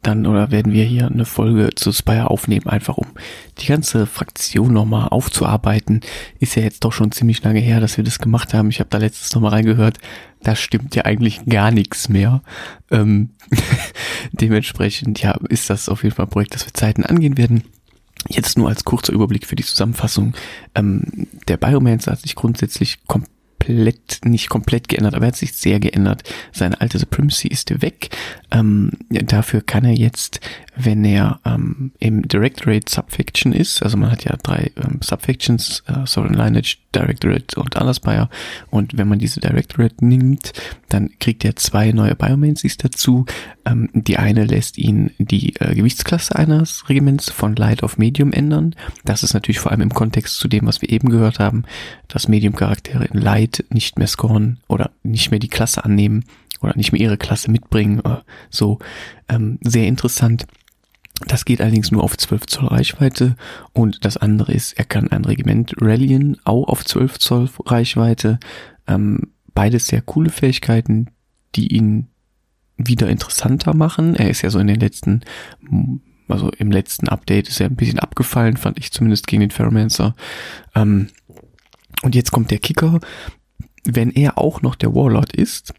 [0.06, 3.08] dann oder werden wir hier eine Folge zu Spire aufnehmen, einfach um
[3.58, 6.00] die ganze Fraktion nochmal aufzuarbeiten.
[6.38, 8.70] Ist ja jetzt doch schon ziemlich lange her, dass wir das gemacht haben.
[8.70, 9.98] Ich habe da letztes nochmal reingehört.
[10.42, 12.42] Da stimmt ja eigentlich gar nichts mehr.
[12.90, 13.30] Ähm,
[14.32, 17.64] dementsprechend, ja, ist das auf jeden Fall ein Projekt, das wir Zeiten angehen werden.
[18.28, 20.34] Jetzt nur als kurzer Überblick für die Zusammenfassung.
[20.74, 23.26] Ähm, der Biomancer hat sich grundsätzlich komplett
[24.24, 26.22] nicht komplett geändert, aber er hat sich sehr geändert.
[26.52, 28.10] Seine alte Supremacy ist weg.
[28.50, 30.40] Ähm, dafür kann er jetzt,
[30.76, 36.06] wenn er ähm, im Directorate Subfaction ist, also man hat ja drei ähm, Subfactions, äh,
[36.06, 38.30] Sovereign Lineage, Directorate und Alaspayer,
[38.70, 40.52] und wenn man diese Directorate nimmt,
[40.88, 43.26] dann kriegt er zwei neue Biomancies dazu.
[43.64, 48.74] Ähm, die eine lässt ihn die äh, Gewichtsklasse eines Regiments von Light auf Medium ändern.
[49.04, 51.64] Das ist natürlich vor allem im Kontext zu dem, was wir eben gehört haben,
[52.08, 56.24] dass Medium-Charaktere in Light nicht mehr scoren oder nicht mehr die Klasse annehmen
[56.60, 58.02] oder nicht mehr ihre Klasse mitbringen.
[58.50, 58.78] So
[59.28, 60.46] ähm, sehr interessant.
[61.26, 63.36] Das geht allerdings nur auf 12 Zoll Reichweite
[63.72, 68.38] und das andere ist, er kann ein Regiment rallyen, auch auf 12 Zoll Reichweite.
[68.86, 71.08] Ähm, beides sehr coole Fähigkeiten,
[71.56, 72.06] die ihn
[72.76, 74.14] wieder interessanter machen.
[74.14, 75.22] Er ist ja so in den letzten,
[76.28, 80.14] also im letzten Update ist er ein bisschen abgefallen, fand ich zumindest gegen den Ferromancer.
[80.74, 81.08] Ähm,
[82.02, 83.00] und jetzt kommt der Kicker.
[83.84, 85.72] Wenn er auch noch der Warlord ist,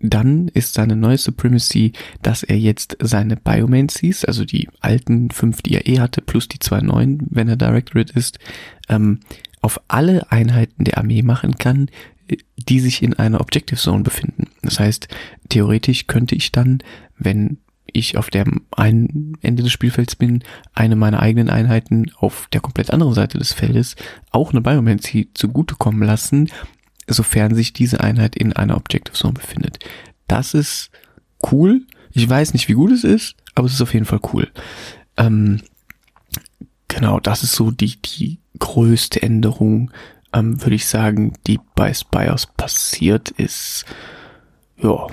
[0.00, 5.74] dann ist seine neue Supremacy, dass er jetzt seine Biomancies, also die alten fünf, die
[5.74, 8.38] er eh hatte, plus die zwei neuen, wenn er Directorate ist,
[8.88, 9.20] ähm,
[9.62, 11.88] auf alle Einheiten der Armee machen kann,
[12.56, 14.48] die sich in einer Objective Zone befinden.
[14.62, 15.08] Das heißt,
[15.48, 16.82] theoretisch könnte ich dann,
[17.18, 22.60] wenn ich auf dem einen Ende des Spielfelds bin, eine meiner eigenen Einheiten auf der
[22.60, 23.96] komplett anderen Seite des Feldes
[24.30, 26.50] auch eine Biomancy zugutekommen lassen,
[27.06, 29.78] sofern sich diese Einheit in einer Objective Zone befindet.
[30.28, 30.90] Das ist
[31.50, 31.82] cool.
[32.12, 34.50] Ich weiß nicht, wie gut es ist, aber es ist auf jeden Fall cool.
[35.16, 35.60] Ähm,
[36.88, 39.90] genau, das ist so die, die größte Änderung,
[40.32, 43.84] ähm, würde ich sagen, die bei Spires passiert ist.
[44.78, 45.06] Ja.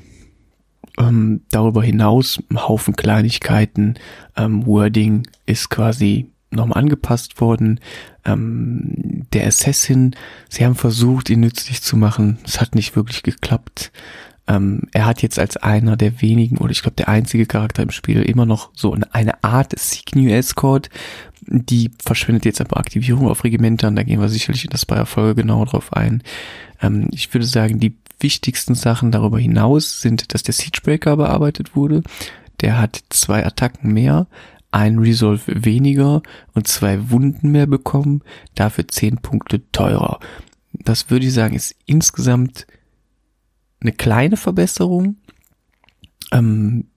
[0.98, 3.96] Ähm, darüber hinaus ein Haufen Kleinigkeiten.
[4.36, 7.80] Ähm, Wording ist quasi nochmal angepasst worden.
[8.26, 10.16] Ähm, der Assassin,
[10.50, 12.40] sie haben versucht, ihn nützlich zu machen.
[12.44, 13.92] Es hat nicht wirklich geklappt.
[14.48, 17.92] Ähm, er hat jetzt als einer der wenigen oder ich glaube der einzige Charakter im
[17.92, 19.76] Spiel immer noch so eine Art
[20.16, 20.90] New Escort.
[21.42, 23.96] Die verschwindet jetzt aber Aktivierung auf Regimentern.
[23.96, 26.24] Da gehen wir sicherlich in der Spire-Folge genau drauf ein.
[26.82, 32.04] Ähm, ich würde sagen, die wichtigsten Sachen darüber hinaus sind, dass der Siegebreaker bearbeitet wurde.
[32.62, 34.28] Der hat zwei Attacken mehr,
[34.72, 36.22] ein Resolve weniger
[36.54, 38.22] und zwei Wunden mehr bekommen,
[38.56, 40.20] dafür zehn Punkte teurer.
[40.74, 42.68] Das würde ich sagen, ist insgesamt
[43.82, 45.18] eine kleine Verbesserung.
[46.32, 46.89] Ähm,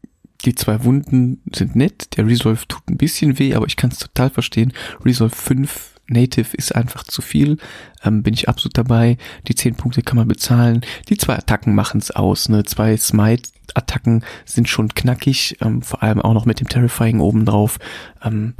[0.42, 3.98] die zwei Wunden sind nett, der Resolve tut ein bisschen weh, aber ich kann es
[3.98, 4.72] total verstehen.
[5.04, 7.58] Resolve 5 Native ist einfach zu viel,
[8.04, 9.16] ähm, bin ich absolut dabei.
[9.48, 10.82] Die 10 Punkte kann man bezahlen.
[11.08, 12.48] Die zwei Attacken machen es aus.
[12.48, 12.64] Ne?
[12.64, 17.78] Zwei Smite-Attacken sind schon knackig, ähm, vor allem auch noch mit dem Terrifying obendrauf.
[18.22, 18.54] Ähm,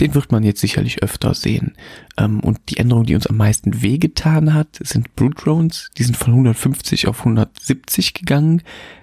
[0.00, 1.76] den wird man jetzt sicherlich öfter sehen.
[2.16, 5.90] Ähm, und die Änderung, die uns am meisten wehgetan hat, sind Brute Drones.
[5.96, 8.62] Die sind von 150 auf 170 gegangen.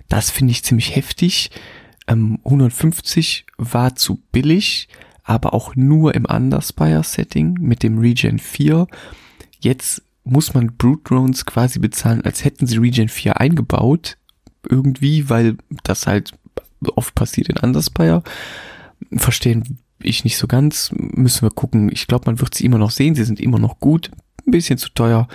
[0.10, 1.51] Das finde ich ziemlich heftig.
[2.12, 4.88] Ähm, 150 war zu billig
[5.24, 8.88] aber auch nur im Underspire-Setting mit dem Regen 4.
[9.60, 14.17] Jetzt muss man Brute Drones quasi bezahlen, als hätten sie Regen 4 eingebaut.
[14.67, 16.34] Irgendwie, weil das halt
[16.95, 18.24] oft passiert in Underspire.
[19.13, 20.91] Verstehen ich nicht so ganz.
[20.93, 21.91] Müssen wir gucken.
[21.91, 23.15] Ich glaube, man wird sie immer noch sehen.
[23.15, 24.12] Sie sind immer noch gut.
[24.45, 25.28] Ein bisschen zu teuer.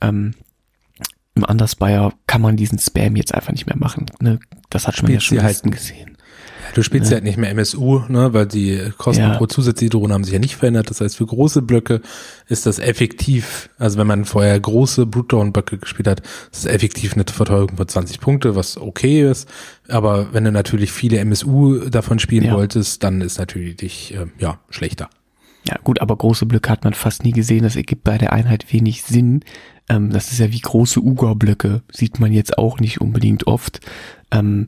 [0.00, 0.34] Ähm,
[1.34, 4.06] Im Underspire kann man diesen Spam jetzt einfach nicht mehr machen.
[4.20, 4.40] Ne?
[4.70, 6.15] Das hat man ja schon halt gesehen.
[6.74, 7.14] Du spielst ja.
[7.14, 9.36] halt nicht mehr MSU, ne, weil die Kosten ja.
[9.36, 10.90] pro zusätzliche Drohne haben sich ja nicht verändert.
[10.90, 12.00] Das heißt, für große Blöcke
[12.48, 16.20] ist das effektiv, also wenn man vorher große Brutdown-Blöcke gespielt hat,
[16.52, 19.48] ist es effektiv eine Verteuerung von 20 Punkte, was okay ist.
[19.88, 22.54] Aber wenn du natürlich viele MSU davon spielen ja.
[22.54, 25.08] wolltest, dann ist natürlich äh, ja schlechter.
[25.66, 27.64] Ja, gut, aber große Blöcke hat man fast nie gesehen.
[27.64, 29.40] Das ergibt bei der Einheit wenig Sinn.
[29.88, 31.82] Ähm, das ist ja wie große Uga-Blöcke.
[31.92, 33.80] Sieht man jetzt auch nicht unbedingt oft.
[34.30, 34.66] Ähm,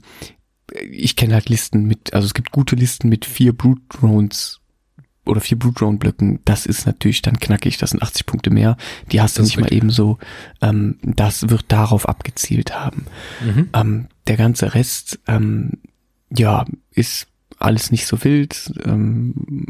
[0.73, 4.61] ich kenne halt Listen mit, also es gibt gute Listen mit vier Brute Drones
[5.25, 6.41] oder vier Brute Drone Blöcken.
[6.45, 8.77] Das ist natürlich dann knackig, das sind 80 Punkte mehr.
[9.13, 10.19] Die hast du nicht mal eben so.
[10.61, 13.07] Ähm, das wird darauf abgezielt haben.
[13.45, 13.69] Mhm.
[13.75, 15.79] Ähm, der ganze Rest, ähm,
[16.31, 17.29] ja, ist
[17.59, 18.73] alles nicht so wild.
[18.85, 19.67] Ähm,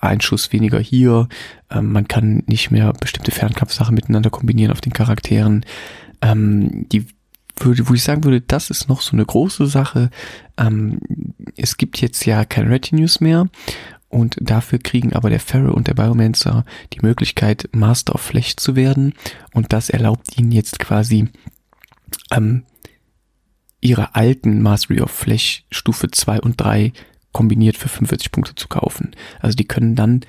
[0.00, 1.28] ein Schuss weniger hier.
[1.70, 5.64] Ähm, man kann nicht mehr bestimmte Fernkampfsachen miteinander kombinieren auf den Charakteren.
[6.20, 7.06] Ähm, die
[7.64, 10.10] würde, wo ich sagen würde, das ist noch so eine große Sache.
[10.56, 10.98] Ähm,
[11.56, 13.48] es gibt jetzt ja keine Retinues mehr
[14.08, 18.76] und dafür kriegen aber der Pharaoh und der Biomancer die Möglichkeit, Master of Flesh zu
[18.76, 19.14] werden
[19.54, 21.28] und das erlaubt ihnen jetzt quasi
[22.30, 22.64] ähm,
[23.80, 26.92] ihre alten Mastery of Flesh Stufe 2 und 3
[27.32, 29.16] kombiniert für 45 Punkte zu kaufen.
[29.40, 30.20] Also die können dann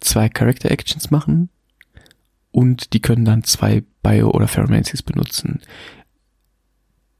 [0.00, 1.48] zwei Character Actions machen
[2.52, 5.60] und die können dann zwei Bio- oder Pheromancies benutzen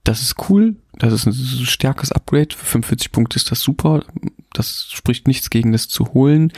[0.04, 1.32] das ist cool, das ist ein
[1.66, 2.54] stärkeres Upgrade.
[2.56, 4.04] Für 45 Punkte ist das super.
[4.52, 6.52] Das spricht nichts gegen das zu holen.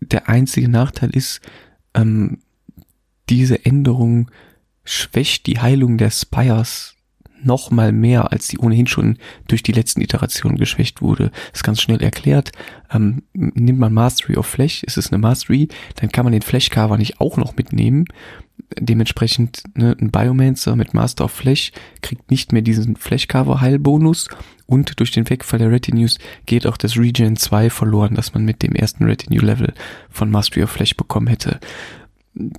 [0.00, 1.40] Der einzige Nachteil ist,
[1.94, 2.38] ähm,
[3.28, 4.30] diese Änderung
[4.84, 6.94] schwächt die Heilung der Spires
[7.42, 11.30] noch mal mehr, als die ohnehin schon durch die letzten Iterationen geschwächt wurde.
[11.50, 12.52] Das ist ganz schnell erklärt.
[12.90, 16.70] Ähm, nimmt man Mastery of Flash, ist es eine Mastery, dann kann man den Flash
[16.70, 18.06] Cover nicht auch noch mitnehmen
[18.78, 24.28] dementsprechend ne, ein Biomancer mit Master of Flash kriegt nicht mehr diesen Flash-Cover-Heilbonus
[24.66, 28.62] und durch den Wegfall der Retinues geht auch das Regen 2 verloren, das man mit
[28.62, 29.72] dem ersten Retinue-Level
[30.10, 31.60] von Mastery of Flash bekommen hätte.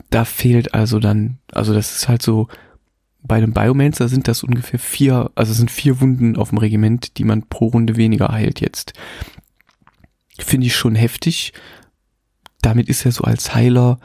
[0.10, 2.48] Da fehlt also dann, also das ist halt so,
[3.22, 7.26] bei einem Biomancer sind das ungefähr vier, also sind vier Wunden auf dem Regiment, die
[7.26, 8.94] man pro Runde weniger heilt jetzt.
[10.40, 11.52] Finde ich schon heftig.
[12.62, 14.00] Damit ist er so als Heiler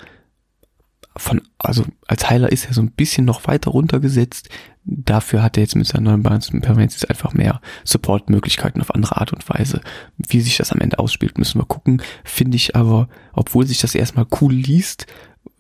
[1.17, 4.49] von, also als Heiler ist er so ein bisschen noch weiter runtergesetzt.
[4.85, 9.33] Dafür hat er jetzt mit seinen neuen Balance Permanenz einfach mehr Support-Möglichkeiten auf andere Art
[9.33, 9.81] und Weise.
[10.17, 12.03] Wie sich das am Ende ausspielt, müssen wir gucken.
[12.25, 15.07] Finde ich aber, obwohl sich das erstmal cool liest,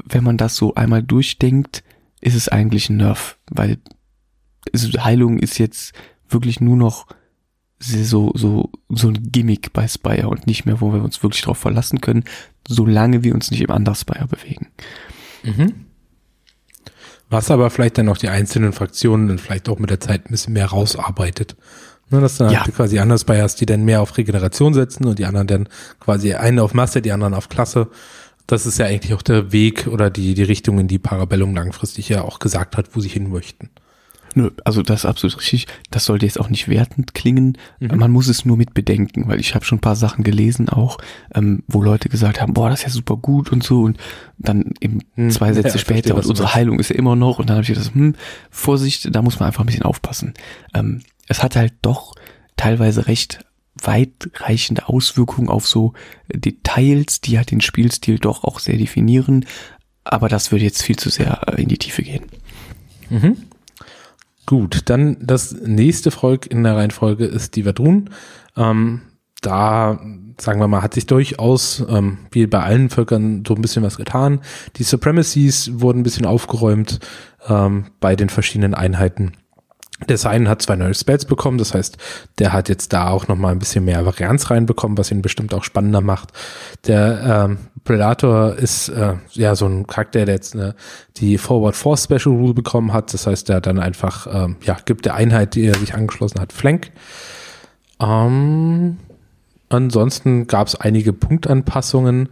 [0.04, 1.84] wenn man das so einmal durchdenkt,
[2.20, 3.78] ist es eigentlich ein Nerf, weil
[4.74, 5.92] Heilung ist jetzt
[6.28, 7.06] wirklich nur noch
[7.78, 11.58] so, so, so ein Gimmick bei Spire und nicht mehr, wo wir uns wirklich darauf
[11.58, 12.24] verlassen können,
[12.66, 14.68] solange wir uns nicht im Under Spire bewegen.
[15.42, 15.86] Mhm.
[17.30, 20.32] Was aber vielleicht dann auch die einzelnen Fraktionen dann vielleicht auch mit der Zeit ein
[20.32, 21.56] bisschen mehr rausarbeitet.
[22.10, 22.64] Ne, dass du ja.
[22.64, 25.68] halt quasi anders bei hast, die dann mehr auf Regeneration setzen und die anderen dann
[25.98, 27.88] quasi einen auf Masse, die anderen auf Klasse.
[28.46, 32.10] Das ist ja eigentlich auch der Weg oder die, die Richtung, in die Parabellum langfristig
[32.10, 33.70] ja auch gesagt hat, wo sie hin möchten.
[34.34, 35.66] Nö, also das ist absolut richtig.
[35.90, 37.58] Das sollte jetzt auch nicht wertend klingen.
[37.80, 37.96] Mhm.
[37.96, 40.98] Man muss es nur mit bedenken, weil ich habe schon ein paar Sachen gelesen auch,
[41.34, 43.98] ähm, wo Leute gesagt haben, boah, das ist ja super gut und so und
[44.38, 45.30] dann eben hm.
[45.30, 47.68] zwei Sätze ja, später und unsere Heilung ist ja immer noch und dann habe ich
[47.68, 48.14] gesagt, hm,
[48.50, 50.34] Vorsicht, da muss man einfach ein bisschen aufpassen.
[50.74, 52.14] Ähm, es hat halt doch
[52.56, 55.94] teilweise recht weitreichende Auswirkungen auf so
[56.32, 59.46] Details, die halt den Spielstil doch auch sehr definieren.
[60.04, 62.24] Aber das würde jetzt viel zu sehr in die Tiefe gehen.
[63.08, 63.36] Mhm.
[64.52, 68.10] Gut, dann das nächste Volk in der Reihenfolge ist die Vadrun.
[68.54, 69.00] Ähm,
[69.40, 69.98] da,
[70.38, 73.96] sagen wir mal, hat sich durchaus, ähm, wie bei allen Völkern, so ein bisschen was
[73.96, 74.42] getan.
[74.76, 77.00] Die Supremacies wurden ein bisschen aufgeräumt
[77.48, 79.32] ähm, bei den verschiedenen Einheiten.
[80.08, 81.96] Der Sein hat zwei neue Spells bekommen, das heißt,
[82.38, 85.64] der hat jetzt da auch nochmal ein bisschen mehr Varianz reinbekommen, was ihn bestimmt auch
[85.64, 86.30] spannender macht.
[86.86, 90.74] Der ähm, Predator ist äh, ja so ein Charakter, der jetzt eine,
[91.16, 93.12] die Forward Force Special Rule bekommen hat.
[93.12, 96.52] Das heißt, der dann einfach, ähm, ja, gibt der Einheit, die er sich angeschlossen hat,
[96.52, 96.90] Flank.
[98.00, 98.98] Ähm,
[99.68, 102.28] ansonsten gab es einige Punktanpassungen.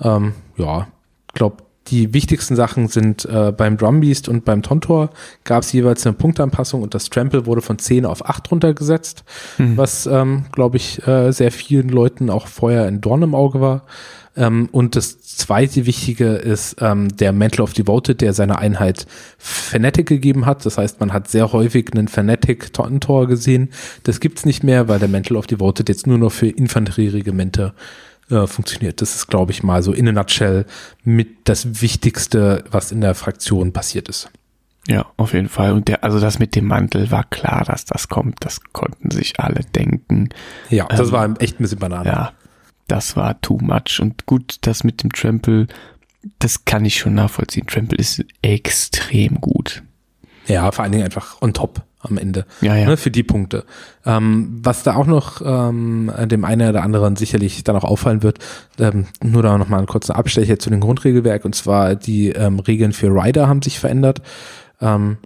[0.00, 0.88] Ähm, ja,
[1.34, 5.10] glaube die wichtigsten Sachen sind äh, beim Drumbeast und beim Tontor
[5.44, 9.24] gab es jeweils eine Punktanpassung und das Trample wurde von 10 auf 8 runtergesetzt,
[9.58, 9.76] mhm.
[9.76, 13.82] was, ähm, glaube ich, äh, sehr vielen Leuten auch vorher ein Dorn im Auge war.
[14.36, 19.06] Ähm, und das zweite Wichtige ist ähm, der Mantle of Devoted, der seiner Einheit
[19.38, 20.64] Fanatic gegeben hat.
[20.66, 23.70] Das heißt, man hat sehr häufig einen Fanatic-Tor gesehen.
[24.02, 27.80] Das gibt's nicht mehr, weil der Mantle of Devoted jetzt nur noch für Infanterieregimente äh,
[28.28, 29.00] funktioniert.
[29.00, 30.66] Das ist, glaube ich, mal so in a nutshell
[31.02, 34.30] mit das Wichtigste, was in der Fraktion passiert ist.
[34.86, 35.72] Ja, auf jeden Fall.
[35.72, 38.36] Und der, also das mit dem Mantel war klar, dass das kommt.
[38.40, 40.28] Das konnten sich alle denken.
[40.68, 42.08] Ja, das ähm, war echt ein bisschen Banane.
[42.08, 42.32] Ja,
[42.86, 44.00] das war too much.
[44.00, 45.68] Und gut, das mit dem Trample,
[46.38, 47.66] das kann ich schon nachvollziehen.
[47.66, 49.82] Trample ist extrem gut.
[50.46, 52.46] Ja, vor allen Dingen einfach on top am Ende.
[52.60, 52.86] Ja, ja.
[52.86, 53.64] Ne, für die Punkte.
[54.04, 58.38] Ähm, was da auch noch ähm, dem einen oder anderen sicherlich dann auch auffallen wird,
[58.78, 62.58] ähm, nur da noch mal einen kurzen Abstecher zu dem Grundregelwerk und zwar die ähm,
[62.58, 64.22] Regeln für Rider haben sich verändert.
[64.80, 65.18] Ähm,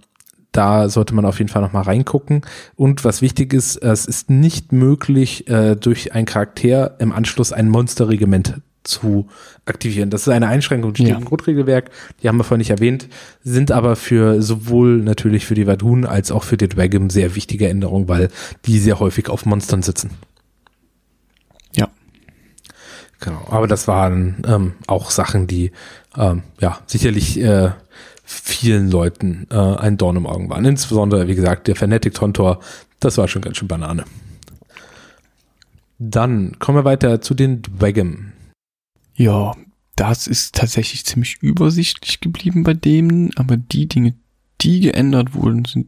[0.51, 2.41] da sollte man auf jeden Fall noch mal reingucken.
[2.75, 7.69] Und was wichtig ist, es ist nicht möglich, äh, durch ein Charakter im Anschluss ein
[7.69, 9.27] Monsterregiment zu
[9.65, 10.09] aktivieren.
[10.09, 11.17] Das ist eine Einschränkung, die steht ja.
[11.17, 13.07] im Grundregelwerk, die haben wir vorhin nicht erwähnt,
[13.43, 17.67] sind aber für sowohl natürlich für die Vadun als auch für die Dragon sehr wichtige
[17.67, 18.29] Änderungen, weil
[18.65, 20.11] die sehr häufig auf Monstern sitzen.
[21.75, 21.89] Ja.
[23.19, 25.71] Genau, aber das waren ähm, auch Sachen, die
[26.17, 27.71] ähm, ja sicherlich äh,
[28.23, 30.63] vielen Leuten äh, ein Dorn im Augen waren.
[30.65, 32.59] Insbesondere, wie gesagt, der Fanatic Tontor,
[32.99, 34.05] das war schon ganz schön Banane.
[35.97, 38.31] Dann kommen wir weiter zu den Dwagem.
[39.19, 39.53] Ja,
[39.97, 44.13] das ist tatsächlich ziemlich übersichtlich geblieben bei denen, aber die Dinge,
[44.61, 45.87] die geändert wurden, sind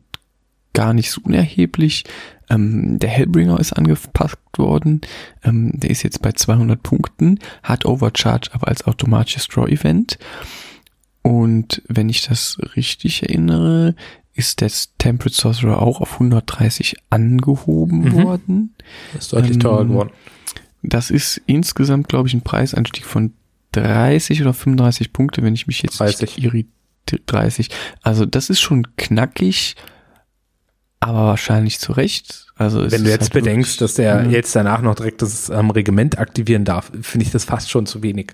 [0.73, 2.03] gar nicht so unerheblich.
[2.49, 4.99] Ähm, der Hellbringer ist angepasst worden.
[5.45, 10.19] Ähm, der ist jetzt bei 200 Punkten, hat Overcharge aber als automatisches Draw-Event.
[11.21, 13.95] Und wenn ich das richtig erinnere,
[14.33, 18.23] ist der Temperate Sorcerer auch auf 130 angehoben mhm.
[18.23, 18.75] worden.
[19.13, 20.11] Das ist deutlich ähm, teurer geworden.
[20.83, 23.33] Das ist insgesamt, glaube ich, ein Preisanstieg von
[23.73, 26.43] 30 oder 35 Punkte, wenn ich mich jetzt 30.
[26.43, 26.71] irritiere.
[27.25, 27.69] 30.
[28.01, 29.75] Also das ist schon knackig,
[30.99, 32.47] aber wahrscheinlich zu Recht.
[32.55, 34.29] Also wenn du jetzt halt bedenkst, dass der ja.
[34.29, 38.03] jetzt danach noch direkt das ähm, Regiment aktivieren darf, finde ich das fast schon zu
[38.03, 38.33] wenig.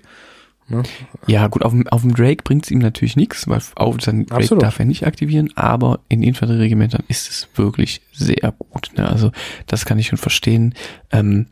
[0.68, 0.82] Ne?
[1.26, 4.26] Ja, gut, auf dem, auf dem Drake bringt es ihm natürlich nichts, weil auf seinen
[4.26, 4.62] Drake Absolut.
[4.62, 8.90] darf er nicht aktivieren, aber in Infanterieregimentern ist es wirklich sehr gut.
[8.94, 9.08] Ne?
[9.08, 9.32] Also
[9.66, 10.74] das kann ich schon verstehen.
[11.10, 11.46] Ähm,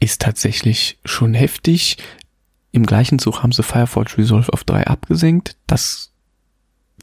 [0.00, 1.98] ist tatsächlich schon heftig.
[2.72, 5.56] Im gleichen Zug haben sie Fireforge Resolve auf drei abgesenkt.
[5.66, 6.12] Das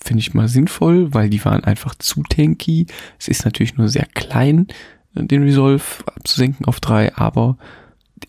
[0.02, 2.88] finde ich mal sinnvoll, weil die waren einfach zu tanky.
[3.20, 4.68] Es ist natürlich nur sehr klein,
[5.16, 7.58] äh, den Resolve abzusenken auf drei, aber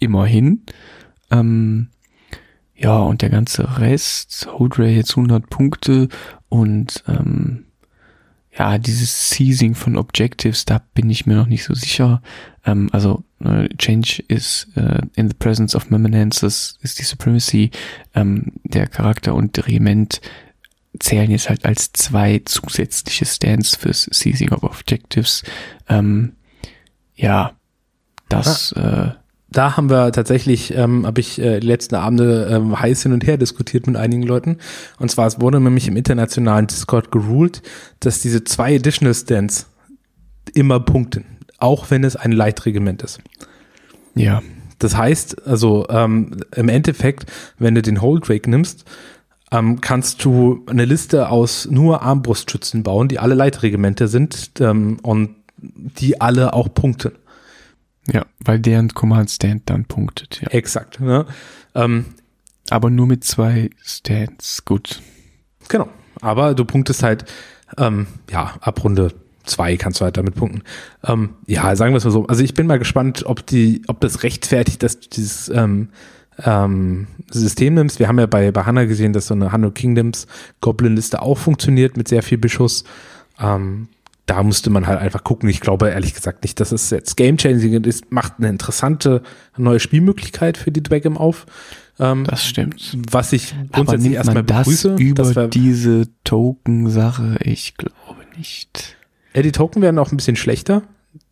[0.00, 0.62] immerhin.
[1.30, 1.88] Ähm,
[2.74, 6.08] ja, und der ganze Rest, Holdray jetzt 100 Punkte
[6.48, 7.64] und ähm,
[8.58, 12.22] ja, dieses Seizing von Objectives, da bin ich mir noch nicht so sicher.
[12.64, 17.70] Ähm, also äh, Change is äh, in the presence of Memenances ist die Supremacy.
[18.14, 20.20] Ähm, der Charakter und der Regiment
[20.98, 25.44] zählen jetzt halt als zwei zusätzliche Stands fürs Seizing of Objectives.
[25.88, 26.32] Ähm,
[27.14, 27.52] ja,
[28.28, 29.10] das äh,
[29.50, 33.26] da haben wir tatsächlich, ähm, habe ich äh, die letzten Abende ähm, heiß hin und
[33.26, 34.58] her diskutiert mit einigen Leuten.
[34.98, 37.62] Und zwar, es wurde nämlich im internationalen Discord geruled,
[38.00, 39.66] dass diese zwei Additional Stands
[40.54, 41.24] immer punkten,
[41.58, 43.20] auch wenn es ein Leitregiment ist.
[44.14, 44.42] ja,
[44.78, 48.84] Das heißt, also ähm, im Endeffekt, wenn du den Hold Drake nimmst,
[49.50, 55.36] ähm, kannst du eine Liste aus nur Armbrustschützen bauen, die alle Leitregimente sind ähm, und
[55.56, 57.12] die alle auch punkten.
[58.12, 60.48] Ja, weil deren Command Stand dann punktet, ja.
[60.48, 61.00] Exakt.
[61.00, 61.26] Ne?
[61.74, 62.06] Ähm,
[62.70, 65.02] Aber nur mit zwei Stands, gut.
[65.68, 65.88] Genau.
[66.20, 67.24] Aber du punktest halt,
[67.76, 69.12] ähm, ja, ab Runde
[69.44, 70.62] zwei kannst du halt damit punkten.
[71.04, 72.26] Ähm, ja, sagen wir es mal so.
[72.26, 75.88] Also ich bin mal gespannt, ob die, ob das rechtfertigt, dass du dieses ähm,
[76.44, 77.98] ähm, System nimmst.
[77.98, 80.26] Wir haben ja bei, bei Hanna gesehen, dass so eine Hanno Kingdoms
[80.60, 82.84] Goblin-Liste auch funktioniert mit sehr viel Beschuss.
[83.40, 83.88] Ähm,
[84.28, 85.48] da musste man halt einfach gucken.
[85.48, 88.12] Ich glaube ehrlich gesagt nicht, dass es jetzt game-changing ist.
[88.12, 89.22] Macht eine interessante
[89.56, 91.46] neue Spielmöglichkeit für die Dwagem auf.
[91.98, 92.96] Ähm, Das stimmt.
[93.10, 94.96] was ich grundsätzlich erstmal begrüße.
[94.96, 97.38] über diese Token-Sache?
[97.40, 98.96] Ich glaube nicht.
[99.34, 100.82] Ja, die Token werden auch ein bisschen schlechter.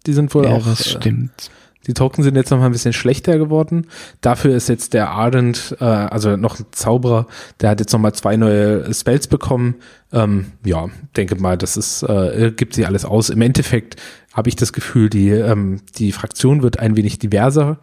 [0.07, 0.65] Die sind wohl ja, auch.
[0.65, 1.51] das äh, stimmt.
[1.87, 3.87] Die Token sind jetzt noch mal ein bisschen schlechter geworden.
[4.21, 7.27] Dafür ist jetzt der Ardent, äh, also noch ein Zauberer,
[7.61, 9.77] der hat jetzt noch mal zwei neue Spells bekommen.
[10.13, 13.31] Ähm, ja, denke mal, das ist, äh, gibt sie alles aus.
[13.31, 13.97] Im Endeffekt
[14.33, 17.79] habe ich das Gefühl, die, ähm, die Fraktion wird ein wenig diverser.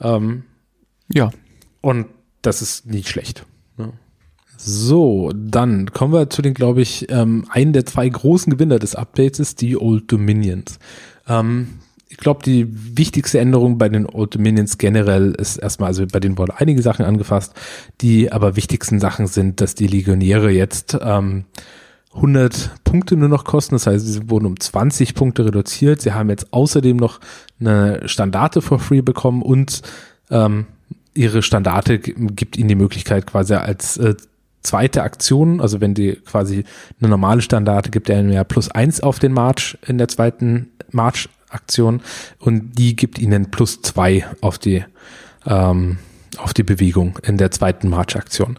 [0.00, 0.44] Ähm,
[1.12, 1.30] Ja,
[1.80, 2.06] und
[2.42, 3.44] das ist nicht schlecht.
[3.78, 3.92] Ja.
[4.56, 8.94] So, dann kommen wir zu den, glaube ich, ähm, einen der zwei großen Gewinner des
[8.94, 10.78] Updates ist die Old Dominions.
[11.28, 11.80] Ähm,
[12.14, 16.38] ich glaube, die wichtigste Änderung bei den Old Dominions generell ist erstmal, also bei denen
[16.38, 17.54] wurden einige Sachen angefasst,
[18.00, 21.44] die aber wichtigsten Sachen sind, dass die Legionäre jetzt ähm,
[22.14, 23.74] 100 Punkte nur noch kosten.
[23.74, 26.02] Das heißt, sie wurden um 20 Punkte reduziert.
[26.02, 27.18] Sie haben jetzt außerdem noch
[27.58, 29.82] eine Standarte for free bekommen und
[30.30, 30.66] ähm,
[31.14, 34.14] ihre Standarte gibt ihnen die Möglichkeit quasi als äh,
[34.62, 36.62] zweite Aktion, also wenn die quasi
[37.00, 40.68] eine normale Standarte gibt, er ja plus eins auf den March in der zweiten
[41.54, 42.00] March-Aktion
[42.38, 44.84] und die gibt ihnen plus zwei auf die
[45.46, 45.98] ähm,
[46.36, 48.58] auf die Bewegung in der zweiten March-Aktion.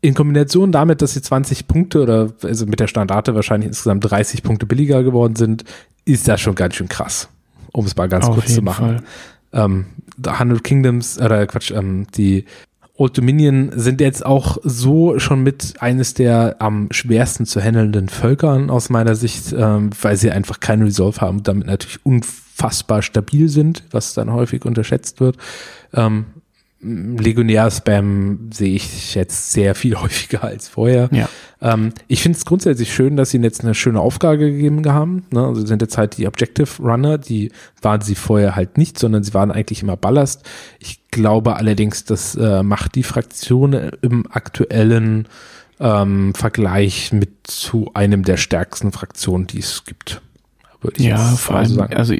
[0.00, 4.44] In Kombination damit, dass sie 20 Punkte oder also mit der Standarte wahrscheinlich insgesamt 30
[4.44, 5.64] Punkte billiger geworden sind,
[6.04, 7.28] ist das schon ganz schön krass,
[7.72, 9.00] um es mal ganz auf kurz zu machen
[9.52, 9.64] Fall.
[9.64, 9.86] ähm,
[10.22, 12.44] The Hundred Kingdoms, oder Quatsch, ähm, die
[12.98, 18.70] Old Dominion sind jetzt auch so schon mit eines der am schwersten zu handelnden Völkern
[18.70, 23.48] aus meiner Sicht, ähm, weil sie einfach keinen Resolve haben und damit natürlich unfassbar stabil
[23.48, 25.36] sind, was dann häufig unterschätzt wird.
[25.92, 26.26] Ähm,
[26.80, 31.08] Legionär-Spam sehe ich jetzt sehr viel häufiger als vorher.
[31.12, 31.28] Ja.
[31.60, 35.24] Ähm, ich finde es grundsätzlich schön, dass sie ihnen jetzt eine schöne Aufgabe gegeben haben.
[35.30, 35.44] Ne?
[35.44, 37.50] Also sie sind jetzt halt die Objective Runner, die
[37.80, 40.42] waren sie vorher halt nicht, sondern sie waren eigentlich immer Ballast.
[40.78, 43.72] Ich glaube allerdings, das äh, macht die Fraktion
[44.02, 45.28] im aktuellen
[45.80, 50.20] ähm, Vergleich mit zu einem der stärksten Fraktionen, die es gibt.
[50.82, 51.96] Würde ich Ja, vor allem, sagen.
[51.96, 52.14] also,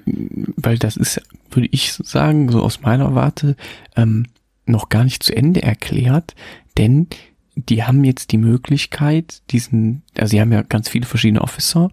[0.57, 3.57] weil das ist, würde ich sagen, so aus meiner Warte,
[3.96, 4.26] ähm,
[4.66, 6.34] noch gar nicht zu Ende erklärt,
[6.76, 7.08] denn
[7.54, 11.90] die haben jetzt die Möglichkeit, diesen, also sie haben ja ganz viele verschiedene Officer,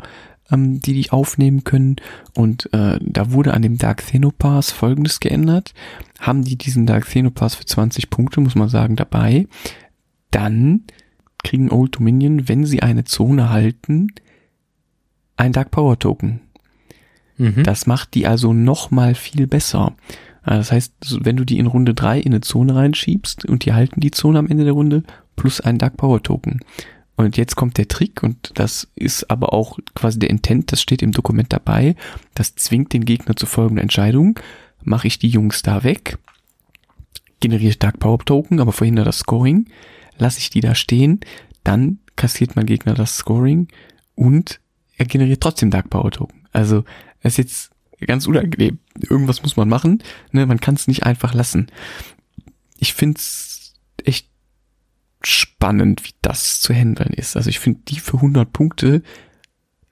[0.52, 1.96] ähm, die die aufnehmen können
[2.34, 5.74] und äh, da wurde an dem Dark Thenopass folgendes geändert,
[6.20, 9.48] haben die diesen Dark Thenopass für 20 Punkte, muss man sagen, dabei,
[10.32, 10.82] dann
[11.44, 14.08] kriegen Old Dominion, wenn sie eine Zone halten,
[15.38, 16.42] ein Dark Power Token.
[17.38, 17.64] Mhm.
[17.64, 19.96] Das macht die also noch mal viel besser.
[20.44, 23.74] Also Das heißt, wenn du die in Runde drei in eine Zone reinschiebst und die
[23.74, 25.04] halten die Zone am Ende der Runde
[25.36, 26.60] plus ein Dark Power Token.
[27.16, 31.02] Und jetzt kommt der Trick und das ist aber auch quasi der Intent, das steht
[31.02, 31.96] im Dokument dabei.
[32.34, 34.40] Das zwingt den Gegner zu folgender Entscheidung.
[34.84, 36.18] Mache ich die Jungs da weg?
[37.44, 39.68] generiere Dark Power Token, aber verhindere das Scoring,
[40.18, 41.20] lasse ich die da stehen,
[41.66, 43.68] dann kassiert mein Gegner das Scoring
[44.16, 44.62] und
[44.96, 46.48] er generiert trotzdem Dark Power Token.
[46.54, 46.86] Also
[47.22, 47.72] es ist jetzt
[48.06, 48.80] ganz unangenehm.
[49.00, 50.04] Irgendwas muss man machen.
[50.32, 50.46] Ne?
[50.46, 51.68] Man kann es nicht einfach lassen.
[52.78, 53.74] Ich find's
[54.04, 54.28] echt
[55.24, 57.36] spannend, wie das zu handeln ist.
[57.38, 59.02] Also ich finde die für 100 Punkte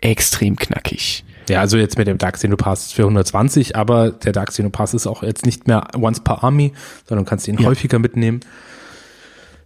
[0.02, 1.24] extrem knackig.
[1.50, 5.24] Ja, also jetzt mit dem Dark Xenopass für 120, aber der Dark Xenopass ist auch
[5.24, 6.74] jetzt nicht mehr once per Army,
[7.06, 7.66] sondern kannst ihn ja.
[7.66, 8.42] häufiger mitnehmen.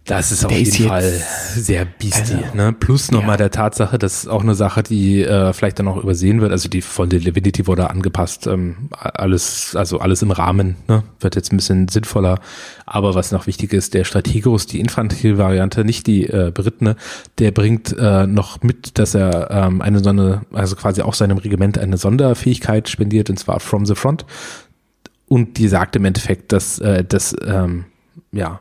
[0.06, 1.22] Das ist auf der jeden ist Fall
[1.54, 2.34] sehr beastie.
[2.34, 2.72] Also, ne?
[2.72, 3.38] Plus nochmal ja.
[3.38, 6.52] der Tatsache, das ist auch eine Sache, die äh, vielleicht dann auch übersehen wird.
[6.52, 8.46] Also die von der Divinity wurde angepasst.
[8.46, 11.02] Ähm, alles, also alles im Rahmen, ne?
[11.18, 12.38] wird jetzt ein bisschen sinnvoller.
[12.86, 16.94] Aber was noch wichtig ist, der Strategos, die Infanterie-Variante, nicht die äh, berittene,
[17.38, 21.78] der bringt äh, noch mit, dass er ähm, eine Sonne, also quasi auch seinem Regiment
[21.78, 24.24] eine Sonderfähigkeit spendiert, und zwar From the Front.
[25.26, 27.86] Und die sagt im Endeffekt, dass äh, das ähm,
[28.30, 28.60] ja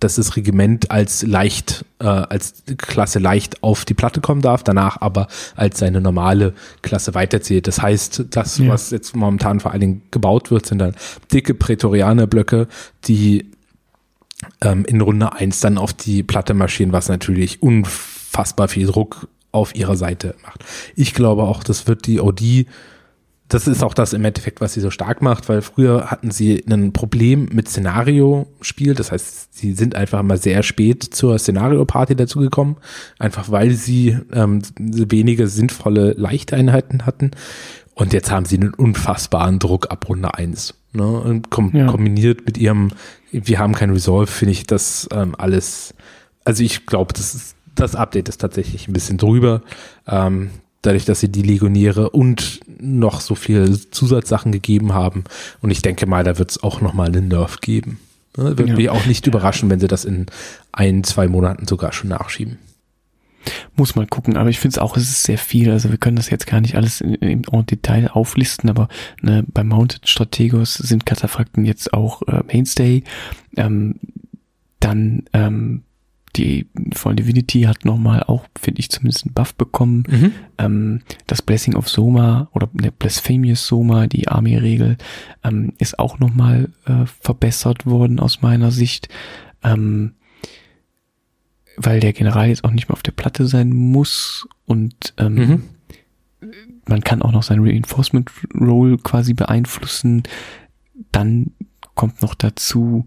[0.00, 5.00] dass das Regiment als leicht, äh, als Klasse leicht auf die Platte kommen darf, danach
[5.00, 7.66] aber als seine normale Klasse weiterzählt.
[7.66, 8.68] Das heißt, das, ja.
[8.68, 10.94] was jetzt momentan vor allen Dingen gebaut wird, sind dann
[11.32, 12.68] dicke Prätorianerblöcke,
[13.06, 13.50] die
[14.60, 19.74] ähm, in Runde eins dann auf die Platte marschieren, was natürlich unfassbar viel Druck auf
[19.74, 20.64] ihrer Seite macht.
[20.94, 22.66] Ich glaube auch, das wird die OD
[23.48, 26.64] das ist auch das im Endeffekt, was sie so stark macht, weil früher hatten sie
[26.68, 28.94] ein Problem mit Szenario-Spiel.
[28.94, 32.76] Das heißt, sie sind einfach immer sehr spät zur Szenario-Party dazugekommen,
[33.18, 37.30] einfach weil sie ähm, wenige sinnvolle Leichteinheiten hatten.
[37.94, 40.74] Und jetzt haben sie einen unfassbaren Druck ab Runde eins.
[40.92, 41.06] Ne?
[41.06, 41.86] Und kom ja.
[41.86, 42.90] kombiniert mit ihrem,
[43.30, 45.94] wir haben kein Resolve, finde ich das ähm, alles,
[46.44, 49.62] also ich glaube, das ist, das Update ist tatsächlich ein bisschen drüber.
[50.08, 50.50] Ähm,
[50.82, 55.24] dadurch, dass sie die Legionäre und noch so viel Zusatzsachen gegeben haben.
[55.60, 57.98] Und ich denke mal, da wird es auch noch mal einen Nerf geben.
[58.36, 58.58] Ne?
[58.58, 58.76] Würde ja.
[58.76, 60.26] mich auch nicht überraschen, wenn sie das in
[60.72, 62.58] ein, zwei Monaten sogar schon nachschieben.
[63.76, 65.70] Muss mal gucken, aber ich finde es auch, es ist sehr viel.
[65.70, 68.88] Also wir können das jetzt gar nicht alles im Detail auflisten, aber
[69.22, 73.04] ne, beim Mounted Strategos sind Kataphrакten jetzt auch äh, Mainstay.
[73.56, 73.96] Ähm,
[74.80, 75.82] dann ähm,
[76.36, 80.04] die von Divinity hat nochmal auch, finde ich zumindest, einen Buff bekommen.
[80.08, 80.32] Mhm.
[80.58, 84.96] Ähm, das Blessing of Soma oder der Blasphemous Soma, die Army-Regel,
[85.44, 89.08] ähm, ist auch nochmal äh, verbessert worden aus meiner Sicht.
[89.62, 90.12] Ähm,
[91.76, 95.62] weil der General jetzt auch nicht mehr auf der Platte sein muss und ähm, mhm.
[96.88, 100.22] man kann auch noch sein Reinforcement Roll quasi beeinflussen.
[101.12, 101.52] Dann
[101.94, 103.06] kommt noch dazu,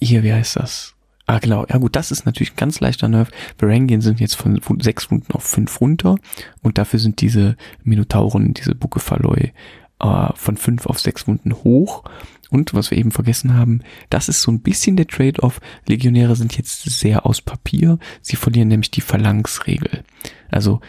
[0.00, 0.94] hier, wie heißt das?
[1.28, 1.66] Ah, genau.
[1.68, 3.30] Ja gut, das ist natürlich ein ganz leichter Nerf.
[3.58, 6.16] Varangian sind jetzt von sechs Wunden auf fünf runter
[6.62, 9.52] und dafür sind diese Minotauren, diese Buckephalloi
[10.00, 12.04] äh, von fünf auf sechs Wunden hoch.
[12.48, 15.60] Und was wir eben vergessen haben, das ist so ein bisschen der Trade-off.
[15.86, 17.98] Legionäre sind jetzt sehr aus Papier.
[18.22, 20.04] Sie verlieren nämlich die Phalanx-Regel.
[20.50, 20.80] Also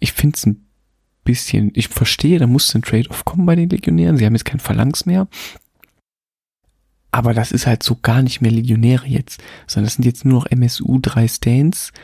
[0.00, 0.66] ich finde es ein
[1.22, 4.16] bisschen, ich verstehe, da muss ein Trade-off kommen bei den Legionären.
[4.16, 5.28] Sie haben jetzt kein Phalanx mehr.
[7.16, 10.40] Aber das ist halt so gar nicht mehr Legionäre jetzt, sondern das sind jetzt nur
[10.40, 11.94] noch MSU 3 Stands,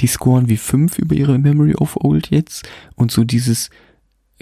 [0.00, 3.70] die scoren wie 5 über ihre Memory of Old jetzt und so dieses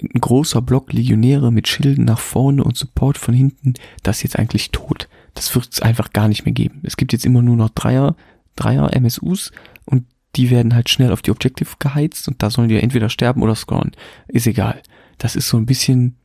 [0.01, 4.39] ein großer Block Legionäre mit Schilden nach vorne und Support von hinten, das ist jetzt
[4.39, 5.09] eigentlich tot.
[5.35, 6.81] Das wird es einfach gar nicht mehr geben.
[6.81, 8.15] Es gibt jetzt immer nur noch Dreier,
[8.55, 9.51] Dreier MSUs
[9.85, 10.05] und
[10.35, 13.53] die werden halt schnell auf die Objective geheizt und da sollen die entweder sterben oder
[13.53, 13.91] scoren.
[14.27, 14.81] Ist egal.
[15.19, 16.15] Das ist so ein bisschen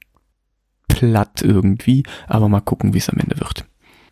[0.88, 3.66] platt irgendwie, aber mal gucken, wie es am Ende wird.